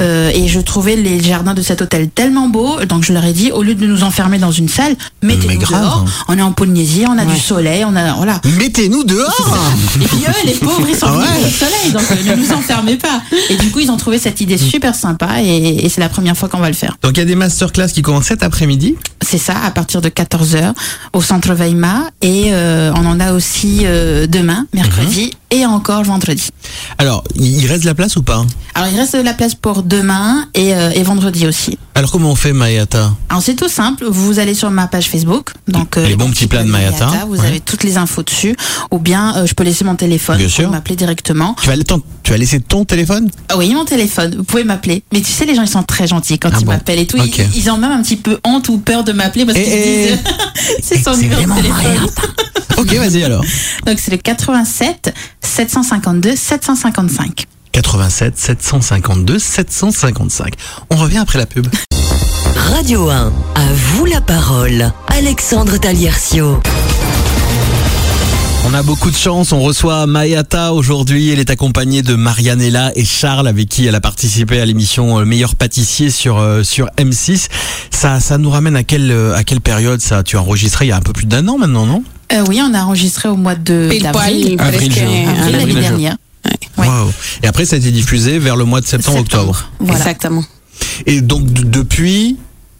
[0.00, 3.32] Euh, et je trouvais les jardins de cet hôtel tellement beaux, donc je leur ai
[3.32, 6.04] dit, au lieu de nous enfermer dans une salle, mettez-nous dehors.
[6.28, 8.40] On est en Polynésie, on a du soleil, on a voilà.
[8.58, 9.58] Mettez-nous dehors
[10.00, 11.46] Et puis eux, les pauvres, ils sont Ah venus ouais.
[11.46, 13.22] au soleil, donc euh, ne nous enfermez pas.
[13.50, 16.36] Et du coup, ils ont trouvé cette idée super sympa et, et c'est la première
[16.36, 16.96] fois qu'on va le faire.
[17.02, 18.96] Donc il y a des masterclass qui commencent cet après-midi.
[19.22, 20.72] C'est ça, à partir de 14h
[21.12, 22.02] au centre Weimar.
[22.22, 24.93] Et euh, on en a aussi euh, demain, mercredi,
[25.50, 26.48] et encore vendredi.
[26.98, 28.44] Alors, il reste de la place ou pas?
[28.74, 31.78] Alors il reste de la place pour demain et, euh, et vendredi aussi.
[31.94, 33.12] Alors comment on fait Mayata?
[33.28, 36.48] Alors c'est tout simple, vous allez sur ma page Facebook, donc euh, Les bons petits
[36.48, 37.46] plats de Mayata, vous ouais.
[37.46, 38.56] avez toutes les infos dessus,
[38.90, 40.70] ou bien euh, je peux laisser mon téléphone, Bien vous sûr.
[40.70, 41.54] m'appeler directement.
[41.62, 43.30] tu vas, ton- tu vas laisser ton téléphone?
[43.48, 45.04] Ah oui, mon téléphone, vous pouvez m'appeler.
[45.12, 47.06] Mais tu sais, les gens ils sont très gentils quand Ah ils bon m'appellent et
[47.06, 47.16] tout.
[47.18, 47.40] Ils- Ok.
[47.54, 50.08] Ils, ont même un petit peu honte ou peur de m'appeler parce Eh, qu'ils eh.
[50.08, 50.22] se disent
[50.82, 52.08] c'est son C'est numéro de téléphone.
[52.78, 53.44] Ok, vas-y alors.
[53.86, 57.46] Donc c'est le 87 752 755.
[57.72, 60.54] 87 752 755.
[60.90, 61.66] On revient après la pub.
[62.56, 64.92] Radio 1, à vous la parole.
[65.08, 66.60] Alexandre Taliercio.
[68.66, 73.04] On a beaucoup de chance, on reçoit Mayata aujourd'hui, elle est accompagnée de Marianella et
[73.04, 77.48] Charles avec qui elle a participé à l'émission euh, Meilleur pâtissier sur euh, sur M6.
[77.90, 80.22] Ça ça nous ramène à quelle euh, à quelle période ça?
[80.22, 82.02] Tu as enregistré il y a un peu plus d'un an maintenant, non?
[82.32, 84.56] Euh, oui, on a enregistré au mois de d'avril.
[84.58, 84.92] Avril, Avril
[85.38, 86.16] Avril, l'année dernière.
[86.78, 86.86] Ouais.
[86.86, 87.10] Waouh.
[87.42, 89.70] Et après ça a été diffusé vers le mois de septembre, octobre.
[89.78, 89.98] Voilà.
[89.98, 90.44] Exactement.
[91.06, 92.36] Et donc depuis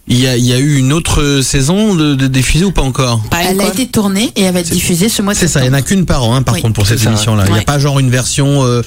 [0.06, 2.82] il y a, il y a eu une autre saison de, de diffusée ou pas
[2.82, 3.22] encore?
[3.30, 5.60] Pas Elle a été tournée et elle va être diffusée ce mois de C'est ça,
[5.60, 6.62] il n'y en a qu'une par an hein, par Oui.
[6.62, 7.44] contre pour cette émission-là.
[7.46, 7.64] Il n'y a ouais.
[7.64, 8.62] pas genre une version...
[8.64, 8.82] euh,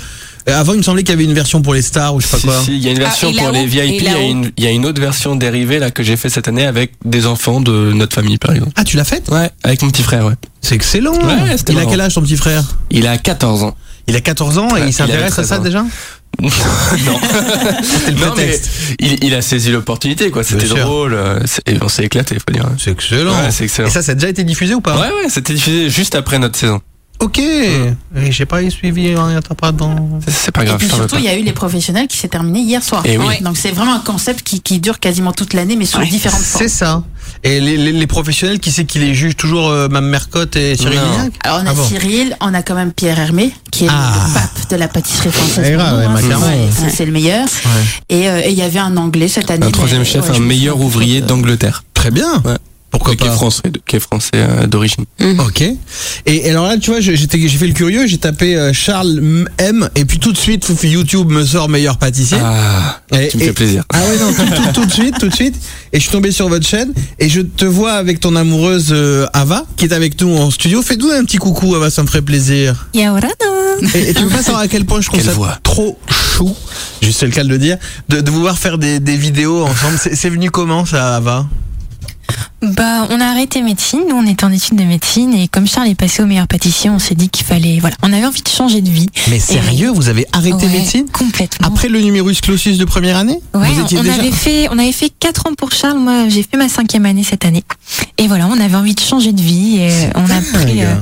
[0.48, 2.32] Avant il me semblait qu'il y avait une version pour les stars ou je sais
[2.32, 2.62] pas Si, quoi.
[2.64, 4.64] si, il y a une version et pour les VIP, il y, a une, il
[4.64, 7.60] y a une autre version dérivée là que j'ai fait cette année avec des enfants
[7.62, 8.72] de notre famille par exemple.
[8.76, 9.28] Ah tu l'as faite?
[9.30, 10.34] Ouais, avec mon petit frère, ouais.
[10.62, 11.92] C'est excellent Ouais, c'était Il a marrant.
[11.92, 12.64] quel âge ton petit frère?
[12.92, 13.76] Il a 14 ans.
[14.08, 15.64] Il a 14 ans et Ouais, il s'intéresse à ça 13 ans.
[15.64, 15.86] déjà?
[16.40, 16.50] Non.
[18.08, 18.70] le Non, mais prétexte.
[19.00, 20.44] il, il a saisi l'opportunité, quoi.
[20.44, 21.14] C'était drôle.
[21.16, 22.70] euh, c'est- Et on s'est éclaté, faut dire.
[22.78, 23.32] C'est excellent.
[23.32, 23.88] Ouais, c'est excellent.
[23.88, 24.96] Et ça, ça a déjà été diffusé ou pas?
[24.96, 26.80] Ouais, ouais, c'était diffusé juste après notre saison.
[27.20, 27.40] Ok.
[27.40, 27.94] Et
[28.30, 30.20] j'ai pas suivi, hein, t'as pas dans...
[30.28, 32.16] C'est- pas Et grave, puis t'en veux surtout, il y a eu les professionnels qui
[32.18, 33.02] s'est terminé hier soir.
[33.06, 33.42] Eh oui.
[33.42, 36.06] Donc c'est vraiment un concept qui, qui dure quasiment toute l'année, mais sous Ouais.
[36.08, 36.62] différentes formes.
[36.64, 37.04] C'est ça.
[37.44, 40.76] Et les, les, les professionnels, qui c'est qui les juge toujours euh, Mme Mercotte et
[40.78, 41.00] Cyril
[41.44, 44.14] Alors on a Ah bon Cyril, on a quand même Pierre Hermé, qui est Ah.
[44.28, 45.76] le pape de la pâtisserie française.
[45.78, 47.46] Ouais, c'est- c'est le meilleur.
[47.46, 47.72] Ouais.
[48.10, 49.66] Et euh, et il y avait un anglais cette année.
[49.66, 51.84] Un troisième mais, chef, un me meilleur ouvrier d'Angleterre.
[51.94, 52.42] Très bien.
[52.90, 55.04] Pourquoi qui est pas français, qui est français euh, d'origine.
[55.40, 55.62] Ok.
[55.62, 55.76] Et,
[56.26, 59.48] et alors là, tu vois, j'ai j'étais- j'ai fait le curieux, j'ai tapé euh, Charles
[59.58, 62.38] M et puis tout de suite, YouTube me sort meilleur pâtissier.
[62.42, 63.84] Ah, Et- tu me et- fais plaisir.
[63.94, 65.56] Ah ouais non tout, tout- tout de suite tout de suite
[65.94, 69.26] et je suis tombé sur votre chaîne et je te vois avec ton amoureuse euh,
[69.34, 72.22] Ava qui est avec nous en studio fais-nous un petit coucou Ava ça me ferait
[72.22, 72.88] plaisir
[73.96, 75.32] et, et tu peux pas savoir à quel point je trouve ça
[75.64, 76.56] trop chou
[77.02, 77.78] juste c'est le cas de le dire
[78.10, 81.46] de, de vous voir faire des, des vidéos ensemble c'est c'est venu comment ça Ava?
[82.62, 84.02] Bah, on a arrêté médecine.
[84.10, 86.90] Nous, on était en études de médecine et comme Charles est passé au meilleur pâtissier,
[86.90, 89.08] on s'est dit qu'il fallait, voilà, on avait envie de changer de vie.
[89.30, 91.06] Mais sérieux, vous avez arrêté Ouais, médecine?
[91.12, 91.68] Complètement.
[91.68, 93.40] Après le numerus clausus de première année?
[93.54, 94.16] Ouais, Vous étiez on déjà...
[94.16, 96.00] avait fait, on avait fait quatre ans pour Charles.
[96.00, 97.64] Moi, j'ai fait ma cinquième année cette année.
[98.18, 100.96] Et voilà, on avait envie de changer de vie et euh, on a pris, euh,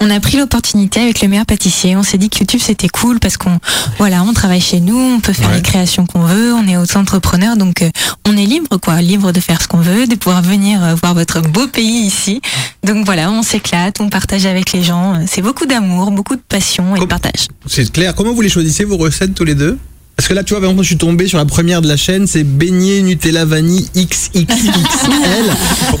[0.00, 1.96] on a pris l'opportunité avec le meilleur pâtissier.
[1.96, 3.58] On s'est dit que YouTube c'était cool parce qu'on,
[3.98, 5.56] voilà, on travaille chez nous, on peut faire Ouais.
[5.56, 7.90] les créations qu'on veut, on est auto-entrepreneur, donc euh,
[8.28, 11.14] on est libre, quoi, libre de faire ce qu'on veut, de pouvoir venir euh, voir
[11.14, 12.40] votre beau pays ici.
[12.84, 15.24] Donc voilà, on s'éclate, on partage avec les gens.
[15.26, 17.48] C'est beaucoup d'amour, beaucoup de passion et de partage.
[17.66, 18.14] C'est clair.
[18.14, 19.78] Comment vous les choisissez vos recettes tous les deux?
[20.22, 21.96] Parce que là, tu vois, par exemple, je suis tombé sur la première de la
[21.96, 24.44] chaîne, c'est beignet Nutella vanille XXXL.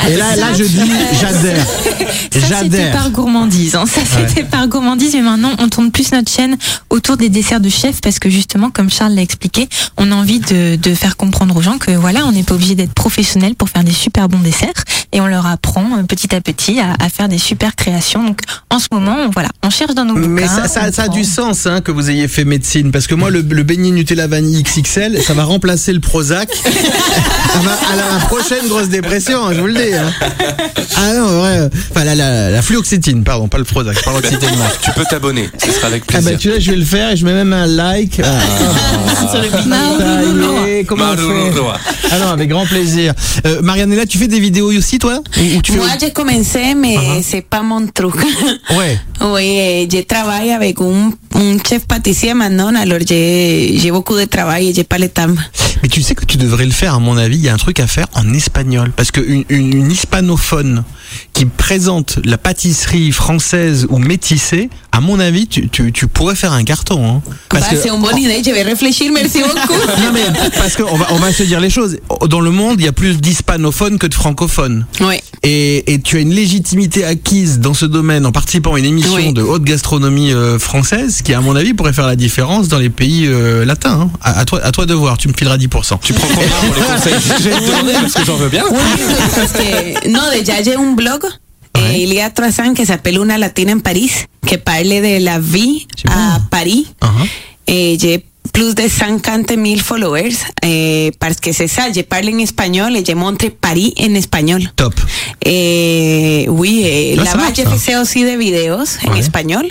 [0.08, 0.78] Et là, là, je dis,
[1.20, 1.66] j'adhère.
[1.66, 2.92] Ça, c'était J'adhère.
[2.92, 3.74] par gourmandise.
[3.74, 3.84] hein.
[3.84, 5.14] Ça, c'était par gourmandise.
[5.14, 6.56] Mais maintenant, on tourne plus notre chaîne
[6.88, 10.38] autour des desserts de chef parce que justement, comme Charles l'a expliqué, on a envie
[10.38, 13.70] de, de faire comprendre aux gens que voilà, on n'est pas obligé d'être professionnel pour
[13.70, 17.08] faire des super bons desserts et on leur apprend euh, petit à petit à, à
[17.08, 18.24] faire des super créations.
[18.24, 20.28] Donc, en ce moment, on, voilà, on cherche dans nos bouquins.
[20.28, 22.92] Mais ça, ça, on ça a prend- du sens hein, que vous ayez fait médecine
[22.92, 26.48] parce que moi le, le beignet Nutella vanille XXL ça va remplacer le Prozac.
[27.54, 30.10] À, ma- à la prochaine grosse dépression hein, je vous le dis hein.
[30.96, 33.24] ah non vrai enfin la, la, la fluoxétine.
[33.24, 36.12] Pardon pas le Prozac je parle une marque Tu peux t'abonner, ce sera avec ah
[36.14, 36.38] bah plaisir.
[36.38, 38.22] tu vois je vais le faire et je mets même un like.
[38.24, 38.38] Ah,
[40.86, 41.78] comment on fait Marulua.
[42.10, 43.12] ah non avec grand plaisir.
[43.46, 45.20] Euh, Marianella tu fais des vidéos aussi toi?
[45.38, 48.14] Ou, ou tu Moi, fais j'ai commencé, mais c'est pas mon truc.
[48.70, 48.98] ouais.
[49.20, 54.68] Oui, je travaille avec un, un chef pâtissier maintenant, alors j'ai j'ai beaucoup de travail
[54.68, 55.32] et j'ai pas le temps.
[55.80, 57.56] Mais tu sais que tu devrais le faire, à mon avis, il y a un
[57.56, 58.90] truc à faire en espagnol.
[58.96, 60.82] Parce qu'une une, une hispanophone
[61.32, 66.52] qui présente la pâtisserie française ou métissée, à mon avis, tu, tu, tu pourrais faire
[66.52, 67.06] un carton.
[67.16, 67.22] Hein.
[67.48, 69.72] Parce Bah, que, c'est une bonne idée, je vais réfléchir, merci beaucoup.
[70.00, 70.24] non mais
[70.56, 71.96] parce qu'on va, on va se dire les choses.
[72.28, 74.86] Dans le monde, il y a plus d'hispanophones que de francophones.
[75.00, 75.16] Oui.
[75.42, 79.14] Et, et tu as une légitimité acquise dans ce domaine en participant à une émission
[79.14, 79.32] Oui.
[79.32, 82.90] de haute gastronomie euh, française qui, à mon avis, pourrait faire la différence dans les
[82.90, 84.02] pays euh, latins.
[84.02, 84.10] hein.
[84.20, 85.98] À, à toi, à toi de voir, tu me fileras 10%.
[86.02, 87.14] Tu prends combien pour les conseils?
[87.42, 88.64] Je vais te demander parce que j'en veux bien.
[89.34, 91.24] Parce que, no, déjà j'ai un blog,
[91.78, 94.12] eh, il y a trois ans, que s'appelle Una Latina en París,
[94.46, 96.86] que parle de la vie à Paris.
[97.02, 97.28] Uh-huh.
[97.66, 101.10] Eh, j'ai plus de 50 000 followers, eh,
[101.40, 103.46] que ça, je parle en montre
[104.14, 104.62] espagnol.
[104.76, 104.94] Top.
[105.44, 107.16] Eh, oui, eh,
[108.00, 109.66] aussi des vidéos en espagnol.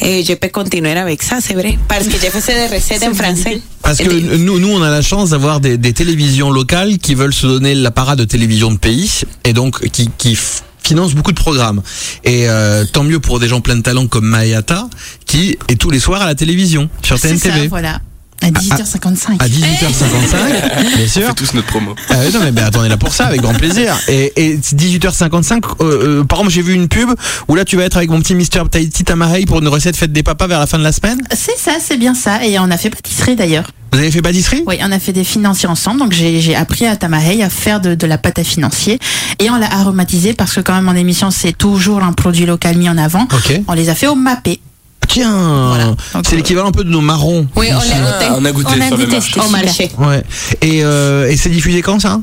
[0.00, 1.78] Eh, je peux continuer avec ça, c'est vrai.
[1.88, 3.60] Parce que je faisais des recettes en français.
[3.82, 7.34] Parce que nous, nous, on a la chance d'avoir des, des télévisions locales qui veulent
[7.34, 10.36] se donner l'apparat de télévision de pays et donc qui, qui
[10.82, 11.82] f- financent beaucoup de programmes.
[12.24, 14.88] Et euh, tant mieux pour des gens pleins de talent comme Mayata
[15.26, 18.00] qui est tous les soirs à la télévision sur ça, TNTV voilà.
[18.42, 19.40] À 18h55.
[19.40, 21.22] à 18h55, bien sûr.
[21.28, 21.94] C'est tous notre promo.
[22.10, 23.96] Ah oui, non mais ben, attends, on est là pour ça, avec grand plaisir.
[24.08, 27.10] Et, et 18h55, euh, euh, par exemple, j'ai vu une pub
[27.48, 30.12] où là tu vas être avec mon petit Mister Tahiti Tamahei pour une recette faite
[30.12, 31.20] des papas vers la fin de la semaine.
[31.32, 32.44] C'est ça, c'est bien ça.
[32.44, 33.70] Et on a fait pâtisserie d'ailleurs.
[33.92, 34.62] Vous avez fait pâtisserie?
[34.66, 35.98] Oui, on a fait des financiers ensemble.
[36.00, 38.98] Donc j'ai j'ai appris à Tamahei à faire de, de la pâte à financier.
[39.38, 42.76] Et on l'a aromatisé parce que quand même en émission, c'est toujours un produit local
[42.76, 43.24] mis en avant.
[43.24, 43.60] Ok.
[43.68, 44.60] On les a fait au mappé.
[45.08, 45.94] Tiens, Voilà.
[46.24, 47.46] C'est euh, l'équivalent un peu de nos marrons.
[47.56, 49.90] Oui, on l'a Ah, on a goûté On a goûté, au marché.
[49.98, 50.22] Ouais.
[50.62, 52.20] Et, euh, et c'est diffusé quand ça?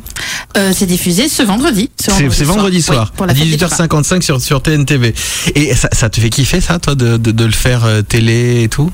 [0.58, 1.90] Euh, c'est diffusé ce vendredi.
[2.00, 3.86] Ce C'est vendredi soir, Oui, pour la fête des papas.
[3.88, 5.14] 18h55 sur, sur TNTV.
[5.56, 8.64] Et ça, ça te fait kiffer ça, toi, de, de, de le faire euh, télé
[8.64, 8.92] et tout?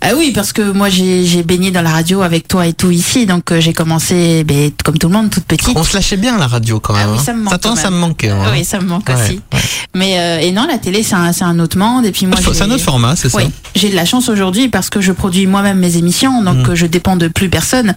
[0.00, 3.26] Ah oui, parce que moi j'ai baigné dans la radio avec toi et tout ici,
[3.26, 5.76] donc euh, j'ai commencé ben, comme tout le monde toute petite.
[5.76, 7.02] On se lâchait bien la radio quand même.
[7.08, 7.22] Ah oui, hein.
[7.24, 7.52] ça me manque.
[7.54, 8.30] Attends, ça me manquait.
[8.30, 8.42] hein.
[8.52, 9.40] Oui, ça me manque Ouais, aussi.
[9.52, 9.60] ouais.
[9.94, 12.04] Mais euh, et non, la télé c'est un, c'est un autre monde.
[12.06, 14.28] Et puis moi, C'est j'ai- un autre format, c'est ça Oui, j'ai de la chance
[14.28, 16.70] aujourd'hui parce que je produis moi-même mes émissions, donc Mm.
[16.70, 17.94] euh, je dépends de plus personne.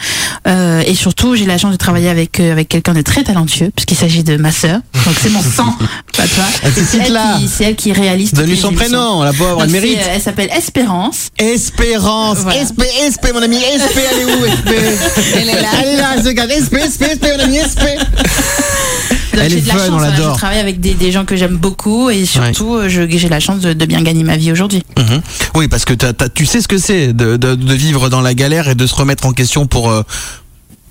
[0.48, 3.72] Euh, et surtout, j'ai la chance de travailler avec euh, avec quelqu'un de très talentueux,
[3.76, 4.80] puisqu'il s'agit de ma sœur.
[5.06, 5.76] Donc c'est mon sang,
[6.18, 6.44] pas toi.
[6.74, 8.34] C'est elle C'est elle qui réalise.
[8.34, 8.90] Donne-lui son émissions.
[8.90, 9.98] prénom, la pauvre, Donc, elle c'est, mérite.
[10.00, 11.30] euh, Elle s'appelle Espérance.
[11.38, 12.66] Espérance, Voilà.
[12.66, 12.82] SP,
[13.14, 14.70] SP, mon ami, SP, elle est où, SP
[15.36, 15.68] Elle est là.
[15.82, 17.82] Elle est là, elle se regarde, SP, SP, SP, mon ami, SP
[19.34, 20.34] Donc, Elle j'ai est de la fun, chance, on voilà, l'adore.
[20.34, 23.40] Je travaille avec des, des gens que j'aime beaucoup et surtout, euh, je- j'ai la
[23.40, 24.84] chance de, de bien gagner ma vie aujourd'hui.
[24.98, 25.22] Mhm.
[25.56, 28.34] Oui, parce que t'as- tu sais ce que c'est de, de, de vivre dans la
[28.34, 30.04] galère et de se remettre en question pour, euh,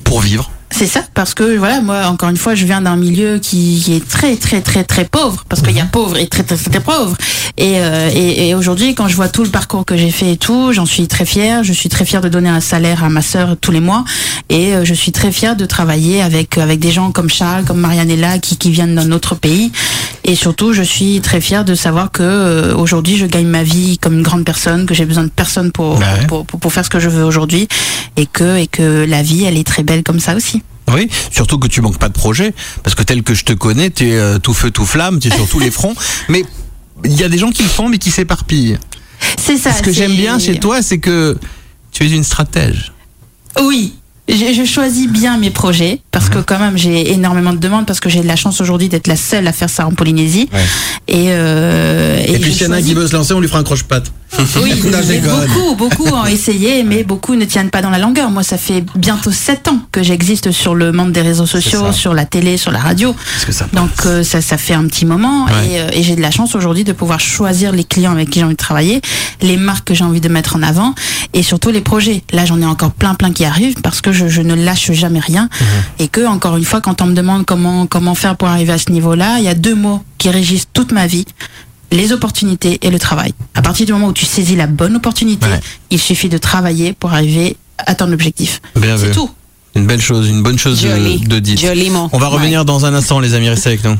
[0.04, 0.50] pour vivre.
[0.72, 3.96] C'est ça, parce que voilà, moi, encore une fois, je viens d'un milieu qui, qui
[3.96, 6.70] est très, très, très, très pauvre, parce qu'il y a pauvre et très, très, très,
[6.70, 7.16] très pauvre.
[7.58, 10.36] Et, euh, et, et aujourd'hui, quand je vois tout le parcours que j'ai fait et
[10.36, 11.64] tout, j'en suis très fière.
[11.64, 14.04] Je suis très fière de donner un salaire à ma sœur tous les mois,
[14.48, 17.80] et euh, je suis très fière de travailler avec avec des gens comme Charles, comme
[17.80, 19.72] Marianella, qui qui viennent d'un autre pays.
[20.30, 23.98] Et surtout, je suis très fière de savoir que euh, aujourd'hui, je gagne ma vie
[23.98, 26.26] comme une grande personne, que j'ai besoin de personne pour, Bah ouais.
[26.28, 27.66] pour, pour pour faire ce que je veux aujourd'hui,
[28.16, 30.62] et que et que la vie, elle est très belle comme ça aussi.
[30.86, 33.90] Oui, surtout que tu manques pas de projet, parce que tel que je te connais,
[33.90, 35.96] tu es euh, tout feu, tout flamme, tu es sur tous les fronts.
[36.28, 36.44] Mais
[37.04, 38.78] il y a des gens qui le font, mais qui s'éparpillent.
[39.36, 39.72] C'est ça.
[39.72, 41.36] Ce que j'aime bien chez toi, c'est que
[41.90, 42.92] tu es une stratège.
[43.60, 43.94] Oui.
[44.30, 48.00] Je, je choisis bien mes projets parce que quand même j'ai énormément de demandes parce
[48.00, 50.60] que j'ai de la chance aujourd'hui d'être la seule à faire ça en Polynésie Ouais.
[51.08, 53.40] et euh, Et, puis s'il y en a un choisis- qui veut se lancer, on
[53.40, 54.12] lui fera un croche-patte.
[54.62, 58.30] Oui, Non, mais beaucoup, beaucoup ont essayé, mais beaucoup ne tiennent pas dans la longueur.
[58.30, 62.14] Moi, ça fait bientôt sept ans que j'existe sur le monde des réseaux sociaux, sur
[62.14, 63.14] la télé, sur la radio.
[63.44, 65.68] Que ça Donc euh, ça, ça fait un petit moment Ouais.
[65.72, 68.38] et, euh, et j'ai de la chance aujourd'hui de pouvoir choisir les clients avec qui
[68.40, 69.00] j'ai envie de travailler,
[69.42, 70.94] les marques que j'ai envie de mettre en avant
[71.34, 72.22] et surtout les projets.
[72.32, 75.20] Là, j'en ai encore plein, plein qui arrivent parce que je, je ne lâche jamais
[75.20, 75.66] rien Mhm.
[76.00, 78.78] et que encore une fois, quand on me demande comment comment faire pour arriver à
[78.78, 81.24] ce niveau-là, il y a deux mots qui régissent toute ma vie
[81.92, 83.32] les opportunités et le travail.
[83.54, 85.60] À partir du moment où tu saisis la bonne opportunité, Ouais.
[85.90, 88.60] il suffit de travailler pour arriver à ton objectif.
[88.76, 89.06] Bien vu.
[89.08, 89.30] C'est tout.
[89.76, 91.20] Une belle chose, une bonne chose de, Joli.
[91.20, 91.60] de dite.
[91.60, 92.08] Joli mot.
[92.12, 93.96] On va revenir dans un instant, les amis, restez avec nous.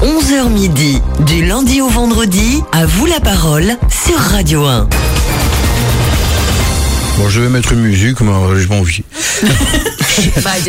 [0.00, 4.88] 11h midi, du lundi au vendredi, à vous la parole sur Radio 1.
[7.18, 9.02] Bon, je vais mettre une musique, mais j'ai pas envie.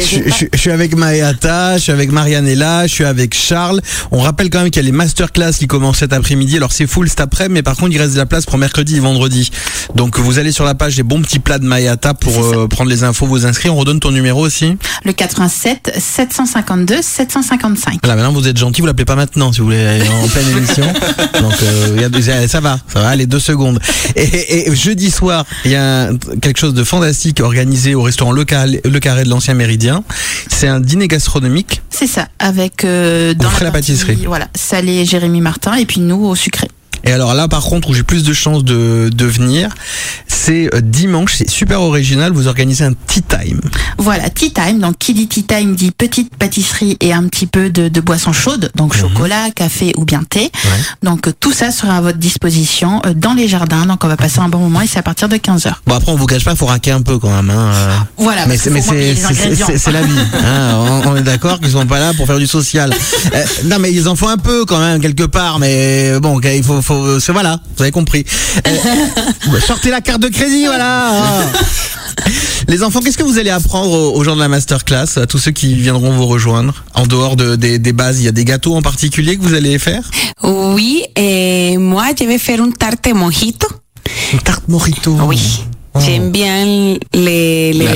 [0.01, 3.81] Je, je- je suis avec Maëata, je suis avec Marianella, je suis avec Charles.
[4.11, 6.57] On rappelle quand même qu'il y a les masterclass qui commencent cet après-midi.
[6.57, 8.97] Alors c'est full cet après, mais par contre il reste de la place pour mercredi
[8.97, 9.51] et vendredi.
[9.95, 12.89] Donc vous allez sur la page des bons petits plats de Maëata pour euh, prendre
[12.89, 13.73] les infos, vous inscrire.
[13.75, 14.77] On redonne ton numéro aussi.
[15.05, 17.99] Le 87 752 755.
[18.03, 20.85] Voilà, maintenant vous êtes gentil, vous l'appelez pas maintenant si vous voulez en pleine émission.
[21.41, 23.79] Donc euh, ça va, ça va, les deux secondes.
[24.15, 26.09] Et, et jeudi soir, il y a
[26.41, 30.03] quelque chose de fantastique organisé au restaurant Le Carré, Le Carré de l'Ancien Méridien.
[30.49, 31.81] C'est un dîner gastronomique.
[31.89, 34.25] C'est ça, avec euh, dans ferait la partie, pâtisserie.
[34.25, 36.67] Voilà, salé Jérémy Martin et puis nous au sucré.
[37.03, 39.69] Et alors là, par contre, où j'ai plus de chances de, de venir,
[40.27, 43.61] c'est euh, dimanche, c'est super original, vous organisez un tea time.
[43.97, 44.79] Voilà, tea time.
[44.79, 48.33] Donc qui dit tea time dit petite pâtisserie et un petit peu de, de boisson
[48.33, 50.51] chaude, donc chocolat, café ou bien thé.
[51.03, 53.85] Donc tout ça sera à votre disposition euh, dans les jardins.
[53.85, 55.73] Donc on va passer un bon moment et c'est à partir de 15h.
[55.85, 57.49] Bon après, on vous cache pas, faut raquer un peu quand même.
[57.49, 57.71] Hein.
[57.73, 57.97] euh.
[58.17, 58.69] Voilà, Mais c'est
[59.91, 60.13] la vie.
[60.41, 61.01] Hein.
[61.05, 62.93] On, on est d'accord qu'ils sont pas là pour faire du social.
[63.33, 65.59] Euh, non mais ils en font un peu quand même quelque part.
[65.59, 68.25] Mais bon, il faut, faut c'est voilà, vous avez compris.
[68.67, 71.11] Euh, sortez la carte de crédit, voilà.
[72.67, 75.51] Les enfants, qu'est-ce que vous allez apprendre aux, gens de la masterclass, à tous ceux
[75.51, 76.83] qui viendront vous rejoindre?
[76.93, 79.53] En dehors de, des, des bases, il y a des gâteaux en particulier que vous
[79.53, 80.03] allez faire?
[80.43, 83.67] Oui, eh, moi, je vais faire un tarte mojito.
[84.33, 85.17] Une tarte mojito.
[85.23, 85.63] Oui.
[85.99, 87.85] J'aime bien le, le.
[87.89, 87.93] Ya.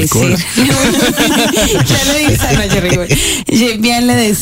[3.52, 4.34] J'aime bien le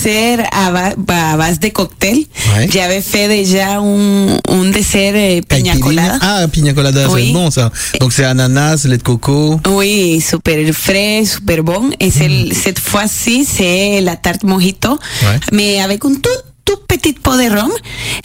[0.72, 2.26] ba- ba- à base de cocktail.
[2.56, 2.70] Ouais.
[2.72, 6.18] J'avais fait déjà un, un dessert eh, piña colada.
[6.22, 7.28] Ah, pina colada, Oui.
[7.28, 7.72] c'est bon ça.
[8.00, 9.60] Donc c'est ananas, lait de coco.
[9.70, 11.90] Oui, super frais, super bon.
[12.00, 15.40] Et c'est- cette fois-ci, c'est la tarte mojito, Ouais.
[15.52, 16.30] mais avec un tout,
[16.66, 17.72] tout petit pot de rhum.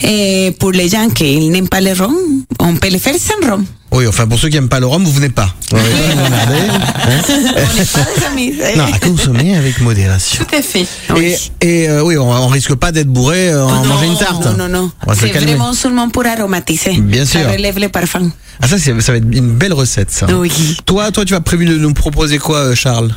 [0.01, 2.15] Et pour les gens qui n'aiment pas le rhum,
[2.59, 3.65] on peut le faire sans rhum.
[3.91, 5.53] Oui, enfin pour ceux qui aiment pas le rhum, vous venez pas.
[5.71, 5.71] Hein.
[5.71, 8.53] On n'est pas des amis.
[8.75, 10.43] Non, à consommer avec modération.
[10.43, 10.85] Tout à fait.
[11.15, 11.35] Oui.
[11.61, 14.17] Et, et euh, oui, on, on risque pas d'être bourré euh, en non, manger une
[14.17, 14.45] tarte.
[14.45, 14.91] Non, non, non.
[15.15, 16.99] C'est vraiment seulement pour aromatiser.
[16.99, 17.41] Bien sûr.
[17.41, 18.29] Ça relève le parfum.
[18.61, 20.25] Ah ça, ça va être une belle recette, ça.
[20.35, 20.51] Oui.
[20.85, 23.11] Toi, toi, tu as prévu de nous proposer quoi, euh, Charles?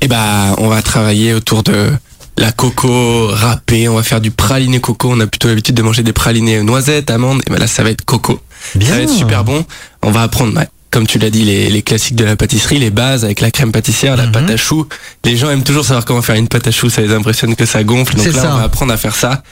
[0.00, 1.90] Eh ben, on va travailler autour de
[2.38, 3.88] la coco râpée.
[3.88, 5.10] On va faire du praliné coco.
[5.12, 7.42] On a plutôt l'habitude de manger des pralinés noisettes, amandes.
[7.46, 8.40] Et ben là, ça va être coco.
[8.74, 8.88] Bien.
[8.88, 9.64] Ça va être super bon.
[10.02, 12.90] On va apprendre, ouais, comme tu l'as dit, les, les classiques de la pâtisserie, les
[12.90, 14.32] bases avec la crème pâtissière, la Mhm.
[14.32, 14.86] pâte à choux.
[15.24, 16.88] Les gens aiment toujours savoir comment faire une pâte à choux.
[16.90, 18.16] Ça les impressionne que ça gonfle.
[18.16, 18.54] Donc là, ça.
[18.54, 19.42] on va apprendre à faire ça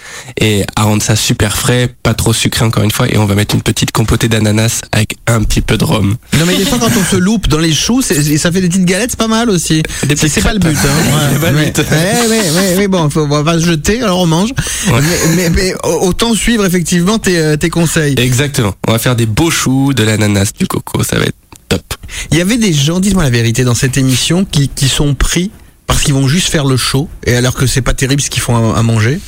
[0.41, 3.09] et à rendre ça super frais, pas trop sucré encore une fois.
[3.13, 6.17] Et on va mettre une petite compotée d'ananas avec un petit peu de rhum.
[6.39, 8.85] Non mais des fois quand on se loupe dans les choux, ça fait des petites
[8.85, 9.83] galettes, c'est pas mal aussi.
[10.17, 10.77] C'est pas le but.
[10.77, 11.29] Hein.
[11.33, 11.79] C'est pas le mais, but.
[11.79, 14.51] ouais, ouais, ouais, mais bon, faut, on va se jeter, alors on mange.
[14.89, 15.01] Ouais.
[15.03, 18.15] Mais, mais, mais autant suivre effectivement tes, euh, tes conseils.
[18.19, 18.75] Exactement.
[18.89, 21.03] On va faire des beaux choux, de l'ananas, du coco.
[21.03, 21.34] Ça va être
[22.31, 25.51] Il y avait des gens, dites-moi la vérité, dans cette émission qui, qui sont pris
[25.87, 28.43] parce qu'ils vont juste faire le show et alors que c'est pas terrible ce qu'ils
[28.43, 29.21] font à manger?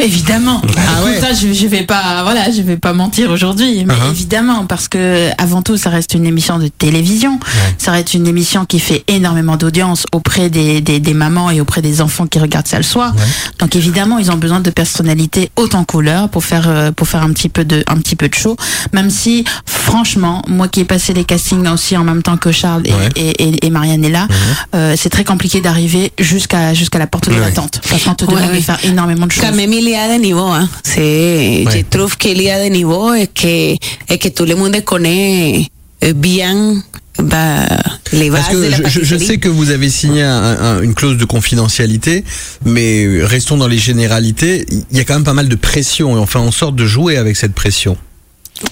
[0.00, 0.62] Évidemment.
[0.76, 1.20] Ah ouais.
[1.20, 4.10] Ça, je, je vais pas, voilà, je vais pas mentir aujourd'hui, mais Uh-huh.
[4.12, 7.40] évidemment, parce que avant tout, ça reste une émission de télévision.
[7.78, 11.82] Ça reste une émission qui fait énormément d'audience auprès des, des, des mamans et auprès
[11.82, 13.12] des enfants qui regardent ça le soir.
[13.58, 17.22] Donc évidemment, ils ont besoin de personnalités haute en couleur pour faire euh, pour faire
[17.22, 18.56] un petit peu de un petit peu de show.
[18.92, 22.82] Même si, franchement, moi qui ai passé les castings aussi en même temps que Charles
[22.86, 24.28] et, et, et, et Marianne est là,
[24.76, 27.80] euh, c'est très compliqué d'arriver jusqu'à jusqu'à la porte de l'attente.
[27.90, 29.42] Parce qu'on te demande de faire énormément de choses.
[29.92, 30.40] Quand même, il y a des niveaux.
[30.48, 30.68] Hein.
[30.82, 31.70] C'est, Ouais.
[31.72, 33.74] Je trouve qu'il y a des niveaux et que,
[34.12, 35.66] et que tout le monde connaît
[36.14, 36.82] bien
[37.18, 37.66] bah,
[38.12, 40.94] les Parce bases que de la je, sais que vous avez signé un- un- une
[40.94, 42.22] clause de confidentialité,
[42.64, 44.64] mais restons dans les généralités.
[44.92, 46.86] Il y a quand même pas mal de pression et on fait en sorte de
[46.86, 47.96] jouer avec cette pression.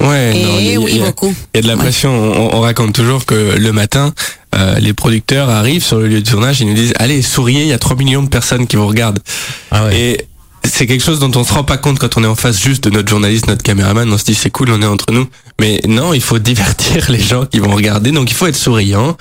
[0.00, 1.35] Ouais, Eh non, il y a- oui, il y a- beaucoup.
[1.55, 1.81] Il y a de la Ouais.
[1.81, 2.11] pression.
[2.11, 4.12] On, on raconte toujours que le matin,
[4.55, 7.68] euh, les producteurs arrivent sur le lieu de tournage et nous disent Allez, souriez, il
[7.68, 9.20] y a 3 millions de personnes qui vous regardent.
[9.72, 10.24] Ah Et
[10.66, 12.85] c'est quelque chose dont on se rend pas compte quand on est en face juste
[12.85, 14.11] de notre journaliste, notre caméraman.
[14.12, 15.26] On se dit c'est cool, on est entre nous.
[15.61, 18.11] Mais non, il faut divertir les gens qui vont regarder.
[18.12, 19.16] Donc il faut être souriant.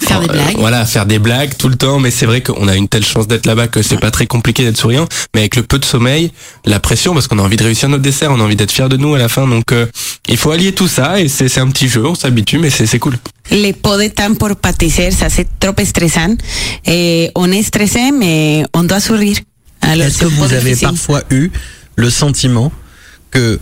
[0.00, 0.56] Faire des Euh, blagues.
[0.58, 2.00] voilà, faire des blagues tout le temps.
[2.00, 4.64] Mais c'est vrai qu'on a une telle chance d'être là-bas que c'est pas très compliqué
[4.64, 5.06] d'être souriant.
[5.34, 6.32] Mais avec le peu de sommeil,
[6.64, 8.88] la pression, parce qu'on a envie de réussir notre dessert, on a envie d'être fier
[8.88, 9.46] de nous à la fin.
[9.46, 9.86] Donc euh,
[10.28, 12.86] il faut allier tout ça et c'est c'est un petit jeu, on s'habitue, mais c'est
[12.86, 13.16] c'est cool.
[13.50, 16.34] Le de temps por paticer se hace trop estresant.
[16.86, 19.36] Eh, on est stressé, mais on doit sourire.
[19.82, 21.50] Est-ce que vous avez parfois eu
[21.96, 22.72] le sentiment
[23.30, 23.58] que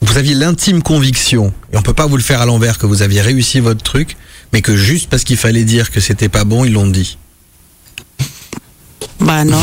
[0.00, 3.02] vous aviez l'intime conviction, et on peut pas vous le faire à l'envers, que vous
[3.02, 4.16] aviez réussi votre truc,
[4.52, 7.18] mais que juste parce qu'il fallait dire que c'était pas bon, ils l'ont dit?
[9.20, 9.62] Bah non.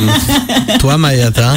[0.78, 1.56] Toi, Mayata?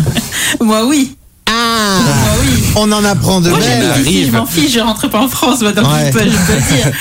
[0.61, 1.17] Moi, oui.
[1.49, 1.99] Ah,
[2.41, 2.63] oui.
[2.75, 3.59] On en apprend de Moi,
[3.91, 4.27] arrive.
[4.27, 6.11] je m'en fiche, je rentre pas en France, maintenant, Ouais.
[6.11, 6.91] je, peux, je peux le dire.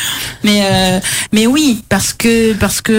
[0.45, 1.01] Mais, euh,
[1.33, 2.93] mais oui, parce que, parce que,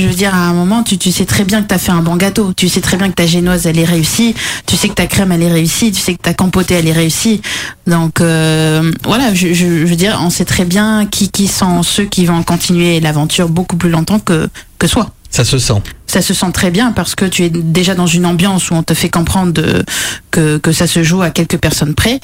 [0.00, 1.92] je veux dire, à un moment, tu, tu sais très bien que tu as fait
[1.92, 2.52] un bon gâteau.
[2.56, 4.34] Tu sais très bien que ta génoise, elle est réussie.
[4.66, 5.92] Tu sais que ta crème, elle est réussie.
[5.92, 7.42] Tu sais que ta compotée, elle est réussie.
[7.86, 11.82] Donc, euh, voilà, je, je, je veux dire, on sait très bien qui, qui sont
[11.82, 15.82] ceux qui vont continuer l'aventure beaucoup plus longtemps que, que soi Ça se sent.
[16.06, 18.82] ça se sent très bien parce que tu es déjà dans une ambiance où on
[18.82, 19.84] te fait comprendre de,
[20.30, 22.20] que, que ça se joue à quelques personnes près.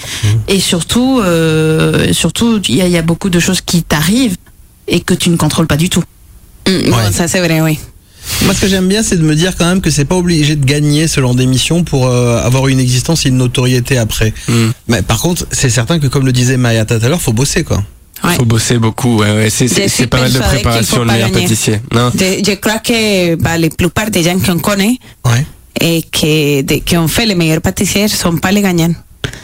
[0.48, 4.36] Et surtout, euh, surtout, il y a, il y a beaucoup de choses qui t'arrivent
[4.88, 6.02] et que tu ne contrôles pas du tout.
[6.66, 7.12] Mm, bon, Ouais.
[7.12, 7.78] ça c'est vrai, oui.
[8.44, 10.56] Moi, ce que j'aime bien, c'est de me dire quand même que c'est pas obligé
[10.56, 14.32] de gagner ce genre d'émission pour euh, avoir une existence et une notoriété après.
[14.48, 14.52] Mm.
[14.88, 17.62] Mais par contre, c'est certain que comme le disait Mayata tout à l'heure, faut bosser
[17.64, 17.82] quoi.
[18.24, 18.34] Ouais.
[18.36, 19.18] Faut bosser beaucoup.
[19.18, 19.50] Ouais, ouais.
[19.50, 21.42] C'est pas mal de préparation, le meilleur gagner.
[21.42, 21.80] pâtissier.
[21.92, 22.10] Non.
[22.14, 25.44] Je, je crois que bah, la plupart des gens qu'on connaît Ouais.
[25.80, 28.94] et que, de, qui ont fait les meilleurs pâtissiers sont pas les gagnants.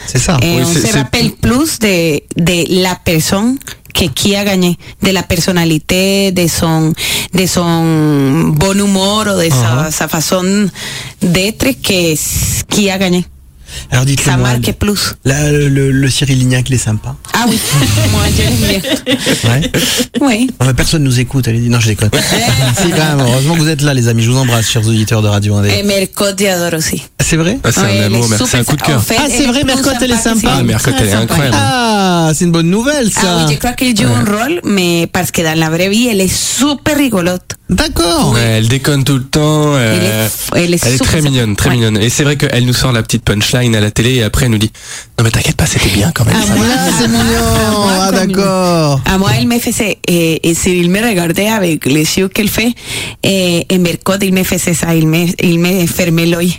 [0.07, 0.37] C'est ça.
[0.41, 3.57] Et Oui, on c'est- se c'est- rappelle plus de, de la personne
[3.93, 6.93] que qui a gagné, de la personnalité, de son,
[7.33, 10.69] de son bon humor o de sa, sa façon
[11.21, 12.15] d'être que
[12.73, 13.25] qui a gagné.
[13.91, 14.49] Alors dites-le Ça moi.
[14.49, 15.13] marque plus.
[15.25, 17.15] Là, le, le, le Cyril Lignac, il est sympa.
[17.33, 17.59] Ah oui,
[18.11, 18.81] moi j'aime bien.
[19.49, 19.71] Ouais.
[20.21, 20.49] Oui.
[20.59, 21.47] Non, mais personne nous écoute.
[21.47, 22.09] Elle dit non, je déconne.
[22.77, 23.19] si quand même.
[23.19, 24.23] Heureusement que vous êtes là, les amis.
[24.23, 25.69] Je vous embrasse, chers auditeurs de Radio Indé.
[25.79, 27.03] Et Mercotte, j'adore aussi.
[27.21, 28.25] C'est vrai Ah, c'est Oui, un amour.
[28.47, 28.97] C'est un coup de cœur.
[28.97, 30.55] en fait, Ah, c'est vrai, Mercotte, elle est sympa.
[30.59, 30.63] Ah.
[30.63, 31.57] Mercotte, elle est incroyable.
[31.59, 33.21] Ah, c'est une bonne nouvelle ça.
[33.23, 36.07] Ah oui, je crois qu'elle joue un rôle, mais parce que dans la vraie vie,
[36.07, 37.41] elle est super rigolote.
[37.69, 38.31] D'accord.
[38.33, 39.75] Ouais, elle déconne tout le temps.
[39.75, 41.29] euh, Elle est f- elle est elle est super très sympa.
[41.29, 41.75] mignonne, très Ouais.
[41.75, 41.97] mignonne.
[41.97, 44.51] Et c'est vrai qu'elle nous sort la petite punchline à la télé et après elle
[44.51, 44.71] nous dit
[45.17, 46.35] Non mais t'inquiète pas, c'était bien quand même.
[46.41, 46.65] Ah, moi.
[46.65, 47.87] Là, c'est mignon.
[48.01, 49.01] Ah, d'accord.
[49.05, 52.73] À moi, elle me faisait, et, et Cyril me regardait avec les yeux qu'elle fait,
[53.23, 56.53] et en Mercotte, il me faisait ça, il me, il me fermait l'œil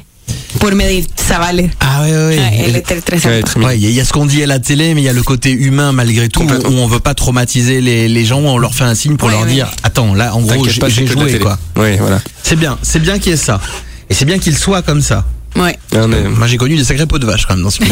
[0.58, 1.70] pour me dire, ça va aller.
[1.80, 2.02] Ah.
[2.02, 2.78] Ouais, elle ouais.
[2.78, 3.58] était très sympa.
[3.60, 5.04] Ouais, il y a- il y a ce qu'on dit à la télé, mais il
[5.04, 8.38] y a le côté humain malgré tout, où on veut pas traumatiser les, les gens,
[8.40, 9.52] on leur fait un signe pour Ouais, leur ouais.
[9.52, 11.58] dire, attends, là, en gros, j'ai joué, quoi.
[11.76, 12.20] Oui, voilà.
[12.42, 13.60] C'est bien, c'est bien qu'il y ait ça.
[14.08, 15.24] Et c'est bien qu'il soit comme ça.
[15.56, 15.78] Ouais.
[15.92, 17.88] On est- Moi, j'ai connu des sacrés pots de vache quand même dans ce non.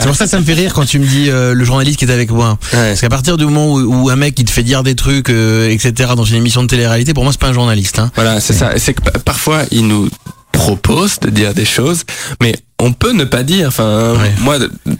[0.00, 1.98] C'est pour ça que ça me fait rire quand tu me dis euh, le journaliste
[1.98, 2.58] qui est avec moi.
[2.72, 2.88] Ouais.
[2.88, 5.28] Parce qu'à partir du moment où, où un mec qui te fait dire des trucs,
[5.30, 7.98] euh, etc., dans une émission de télé-réalité, pour moi, c'est pas un journaliste.
[7.98, 8.10] Hein.
[8.14, 8.72] Voilà, c'est ça.
[8.78, 10.08] C'est que pa- parfois, il nous
[10.52, 12.02] propose de dire des choses,
[12.40, 13.68] mais on peut ne pas dire.
[13.68, 14.32] Enfin, Ouais.
[14.40, 14.56] moi,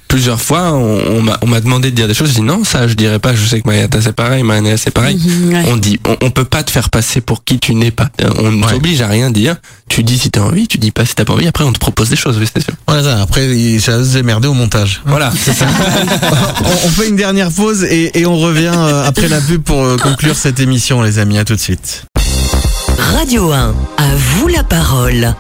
[0.08, 2.30] plusieurs fois, on, on m'a- on m'a demandé de dire des choses.
[2.30, 3.34] Je dis non, ça, je dirais pas.
[3.34, 5.16] Je sais que Mayata c'est pareil, Mayana c'est pareil.
[5.22, 5.64] Mhm, ouais.
[5.68, 8.08] On dit, on, on peut pas te faire passer pour qui tu n'es pas.
[8.38, 8.72] On ne Ouais.
[8.72, 9.56] t'oblige à rien dire.
[9.88, 11.46] Tu dis si t'as envie, tu dis pas si t'as pas envie.
[11.46, 12.72] Après, on te propose des choses, oui, c'est sûr.
[12.86, 13.20] Voilà ça.
[13.22, 13.46] Après,
[13.80, 15.02] ça va se démerder au montage.
[15.04, 15.66] Voilà, c'est ça.
[16.64, 19.82] on, on fait une dernière pause et, et on revient euh, après la pub pour
[19.84, 21.38] euh, conclure cette émission, les amis.
[21.38, 22.04] À tout de suite.
[23.18, 25.34] Radio 1, à vous la parole.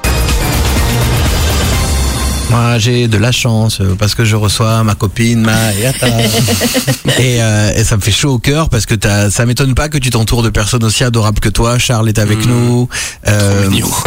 [2.52, 6.06] Moi, j'ai de la chance euh, parce que je reçois ma copine Mayata.
[7.18, 9.88] et, euh, et ça me fait chaud au cœur parce que t'as- ça m'étonne pas
[9.88, 11.78] que tu t'entoures de personnes aussi adorables que toi.
[11.78, 12.88] Charles est avec nous.
[13.26, 13.88] Euh, Mignon.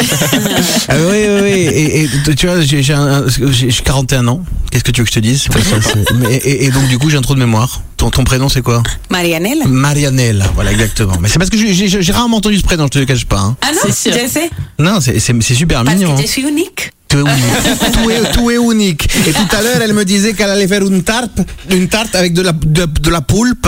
[0.89, 1.49] ah oui, oui, oui.
[1.49, 4.43] Et, et tu- vois, j'ai j'ai un- un- j'ai j'ai 41 ans.
[4.71, 5.47] Qu'est-ce que tu veux que je te dise?
[6.29, 7.81] Et, et donc du coup, j'ai un trou de mémoire.
[7.97, 8.83] Ton, ton prénom, c'est quoi?
[9.09, 9.63] Marianelle.
[9.67, 10.43] Marianelle.
[10.53, 11.13] Voilà, exactement.
[11.21, 12.83] Mais c'est parce que j'ai- j'ai j'ai rarement entendu ce prénom.
[12.85, 13.39] Je te le cache pas.
[13.39, 13.57] hein.
[13.61, 14.21] Ah non, C'est sûr.
[14.21, 14.49] je sais.
[14.77, 16.13] Non, c'est c'est- c'est super Parce mignon.
[16.15, 16.23] que hein.
[16.23, 16.91] je suis unique.
[17.23, 17.93] Tout est unique.
[17.93, 19.09] tout, est, tout est unique.
[19.27, 22.33] Et tout à l'heure, elle me disait qu'elle allait faire une tarte, une tarte avec
[22.33, 23.67] de la, de, de la poulpe.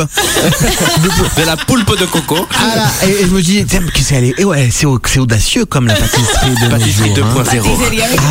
[1.38, 2.38] De la poulpe de coco.
[2.60, 3.66] Ah là, et, et je me dis,
[4.44, 7.44] ouais, c'est c'est audacieux comme la pâtisserie de Pâtisserie jours, hein.
[7.44, 7.62] 2.0.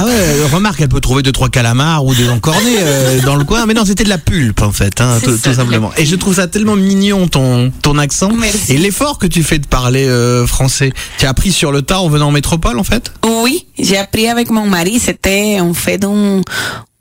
[0.00, 0.12] Ah ouais,
[0.52, 3.74] remarque, elle peut trouver deux trois calamars ou des encornés euh, dans le coin, mais
[3.74, 5.90] non, c'était de la pulpe en fait, hein, tout, tout simplement.
[5.96, 8.72] Et je trouve ça tellement mignon ton ton accent Merci.
[8.74, 10.92] et l'effort que tu fais de parler euh, français.
[11.18, 13.12] Tu as appris sur le tas en venant en métropole en fait?
[13.42, 16.40] Oui, j'ai appris avec mon mari, c'était en fait un,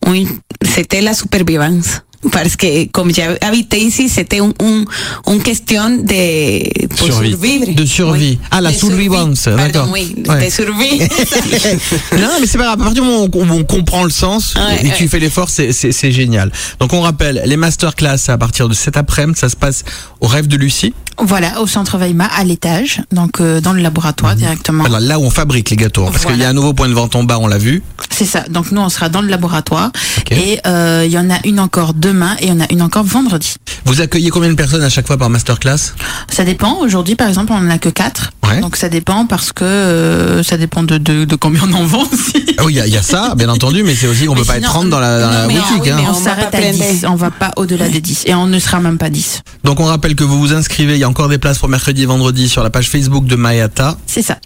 [0.06, 0.26] un-
[0.64, 2.03] c'était la supervivencia.
[2.32, 4.86] Parce que comme j'habitais ici, c'était un, un,
[5.32, 7.30] une question de pour Survie.
[7.32, 7.74] survivre.
[7.76, 8.40] De survie.
[8.52, 8.94] Ah, la De survie.
[9.06, 9.90] survivance, Pardon, d'accord.
[9.92, 10.46] Oui, Ouais.
[10.46, 11.00] de survie.
[12.18, 12.82] non, mais c'est pas grave.
[12.82, 15.08] À partir du moment où on, comprend le sens Ouais, et tu ouais.
[15.10, 15.72] fais l'effort, c'est-
[16.12, 16.52] génial.
[16.80, 19.84] Donc on rappelle, les masterclass à partir de cet après-midi, ça se passe
[20.22, 20.94] au rêve de Lucie.
[21.18, 24.84] Voilà, au centre Weimar, à l'étage, donc euh, dans le laboratoire directement.
[24.84, 26.50] Alors là où on fabrique les gâteaux, hein, parce qu'il y a Voilà.
[26.50, 27.82] un nouveau point de vente en bas, on l'a vu.
[28.12, 28.44] C'est ça.
[28.50, 29.92] Donc nous, on sera dans le laboratoire.
[30.32, 33.55] Et euh, il y en a une encore demain et en a une encore vendredi.
[33.86, 35.93] Vous accueillez combien de personnes à chaque fois par masterclass?
[36.32, 36.80] Ça dépend.
[36.80, 38.32] Aujourd'hui, par exemple, on en a que quatre.
[38.47, 38.59] Ouais.
[38.61, 42.03] Donc ça dépend parce que euh, ça dépend de, de, de combien on en vend
[42.11, 42.34] aussi.
[42.57, 44.34] Ah oui, il y, a- il y a ça, bien entendu, mais c'est aussi qu'on
[44.36, 45.82] Mais peut pas être 30 dans la, dans non, la mais boutique.
[45.84, 45.95] oui, hein.
[45.97, 47.05] mais on on va s'arrête à prendre 10.
[47.07, 48.24] On va pas au-delà des 10.
[48.28, 49.41] Et on ne sera même pas 10.
[49.63, 52.03] Donc on rappelle que vous vous inscrivez, il y a encore des places pour mercredi
[52.03, 53.97] et vendredi sur la page Facebook de Mayata.
[54.07, 54.38] C'est ça.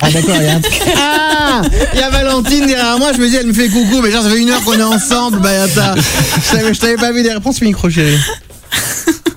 [0.00, 0.82] Ah d'accord, il y a un truc.
[0.96, 1.62] Ah
[1.94, 4.22] Il y a Valentine derrière moi, je me dis, elle me fait coucou, mais genre
[4.22, 7.90] ça fait une heure qu'on est ensemble, t'avais, je t'avais pas vu des réponses micro,
[7.90, 8.18] chérie.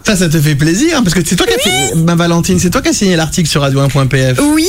[0.05, 2.59] Ça, ça te fait plaisir, hein, parce que c'est toi qui as fait, ma Valentine,
[2.59, 4.39] c'est toi qui as signé l'article sur radio1.pf.
[4.53, 4.67] Oui,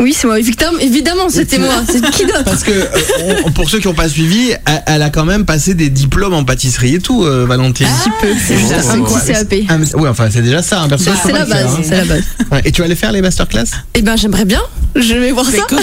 [0.00, 0.38] oui, c'est moi.
[0.38, 1.82] Évidemment, évidemment c'était moi.
[1.90, 5.02] C'est qui d'autre Parce que, euh, on- pour ceux qui n'ont pas suivi, elle, elle
[5.02, 7.86] a quand même passé des diplômes en pâtisserie et tout, euh, Valentine.
[7.86, 8.28] Un petit peu.
[8.46, 9.54] C'est c'est un petit CAP.
[9.68, 10.82] Ah, mais- Oui, enfin, c'est déjà ça.
[10.82, 11.80] Hein, je peux C'est la base, hein.
[11.82, 12.22] c'est la base.
[12.64, 13.64] Et tu vas aller faire les masterclass?
[13.94, 14.60] Eh ben, j'aimerais bien.
[14.94, 15.62] Je vais voir ça.
[15.70, 15.74] Ah,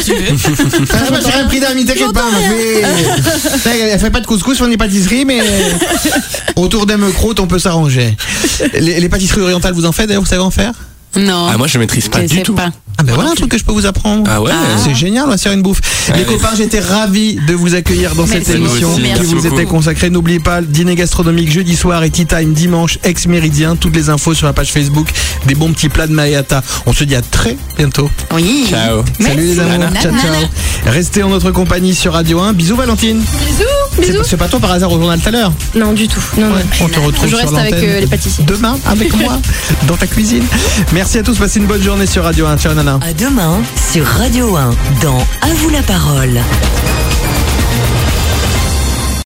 [1.11, 2.23] bah, j'ai rien pris d'amis, t'inquiète pas.
[2.83, 3.79] Elle fait...
[3.79, 5.39] elle fait pas de couscous sur les pâtisseries, mais
[6.55, 8.15] autour des mecroutes, on peut s'arranger.
[8.73, 10.73] Les, les pâtisseries orientales, vous en faites d'ailleurs, vous savez en faire?
[11.15, 11.47] Non.
[11.51, 12.55] Ah, moi, je maîtrise pas je du sais tout.
[12.55, 12.71] pas.
[12.97, 14.23] Ah ben voilà un truc que je peux vous apprendre.
[14.29, 14.51] Ah ouais
[14.83, 15.81] C'est génial, on va se faire une bouffe.
[16.09, 16.23] Les Allez.
[16.25, 19.47] copains, j'étais ravi de vous accueillir dans cette émission qui Merci vous beaucoup.
[19.55, 20.09] était consacrée.
[20.09, 23.75] N'oubliez pas le dîner gastronomique jeudi soir et tea time dimanche ex méridien.
[23.75, 25.07] Toutes les infos sur la page Facebook
[25.47, 26.61] des bons petits plats de Mayata.
[26.85, 28.09] On se dit à très bientôt.
[28.33, 28.65] Oui.
[28.69, 29.03] Ciao.
[29.19, 29.79] Salut les amours.
[29.79, 29.99] Nana.
[30.01, 30.33] Ciao ciao.
[30.85, 32.53] Restez en notre compagnie sur Radio 1.
[32.53, 33.17] Bisous Valentine.
[33.19, 33.63] Bisous,
[33.95, 34.23] C'est bisous.
[34.23, 36.21] c'est pas toi par hasard au journal tout à l'heure Non, du tout.
[36.37, 36.47] Non,
[36.81, 38.45] On te retrouve Je sur reste avec euh, les pâtissiers.
[38.45, 39.39] Demain avec moi
[39.87, 40.43] dans ta cuisine.
[40.93, 41.37] Merci à tous.
[41.37, 42.57] Passez une bonne journée sur Radio 1.
[42.57, 42.99] Ciao Nana.
[43.01, 43.61] À demain
[43.91, 44.71] sur Radio 1
[45.01, 46.39] dans À vous la parole.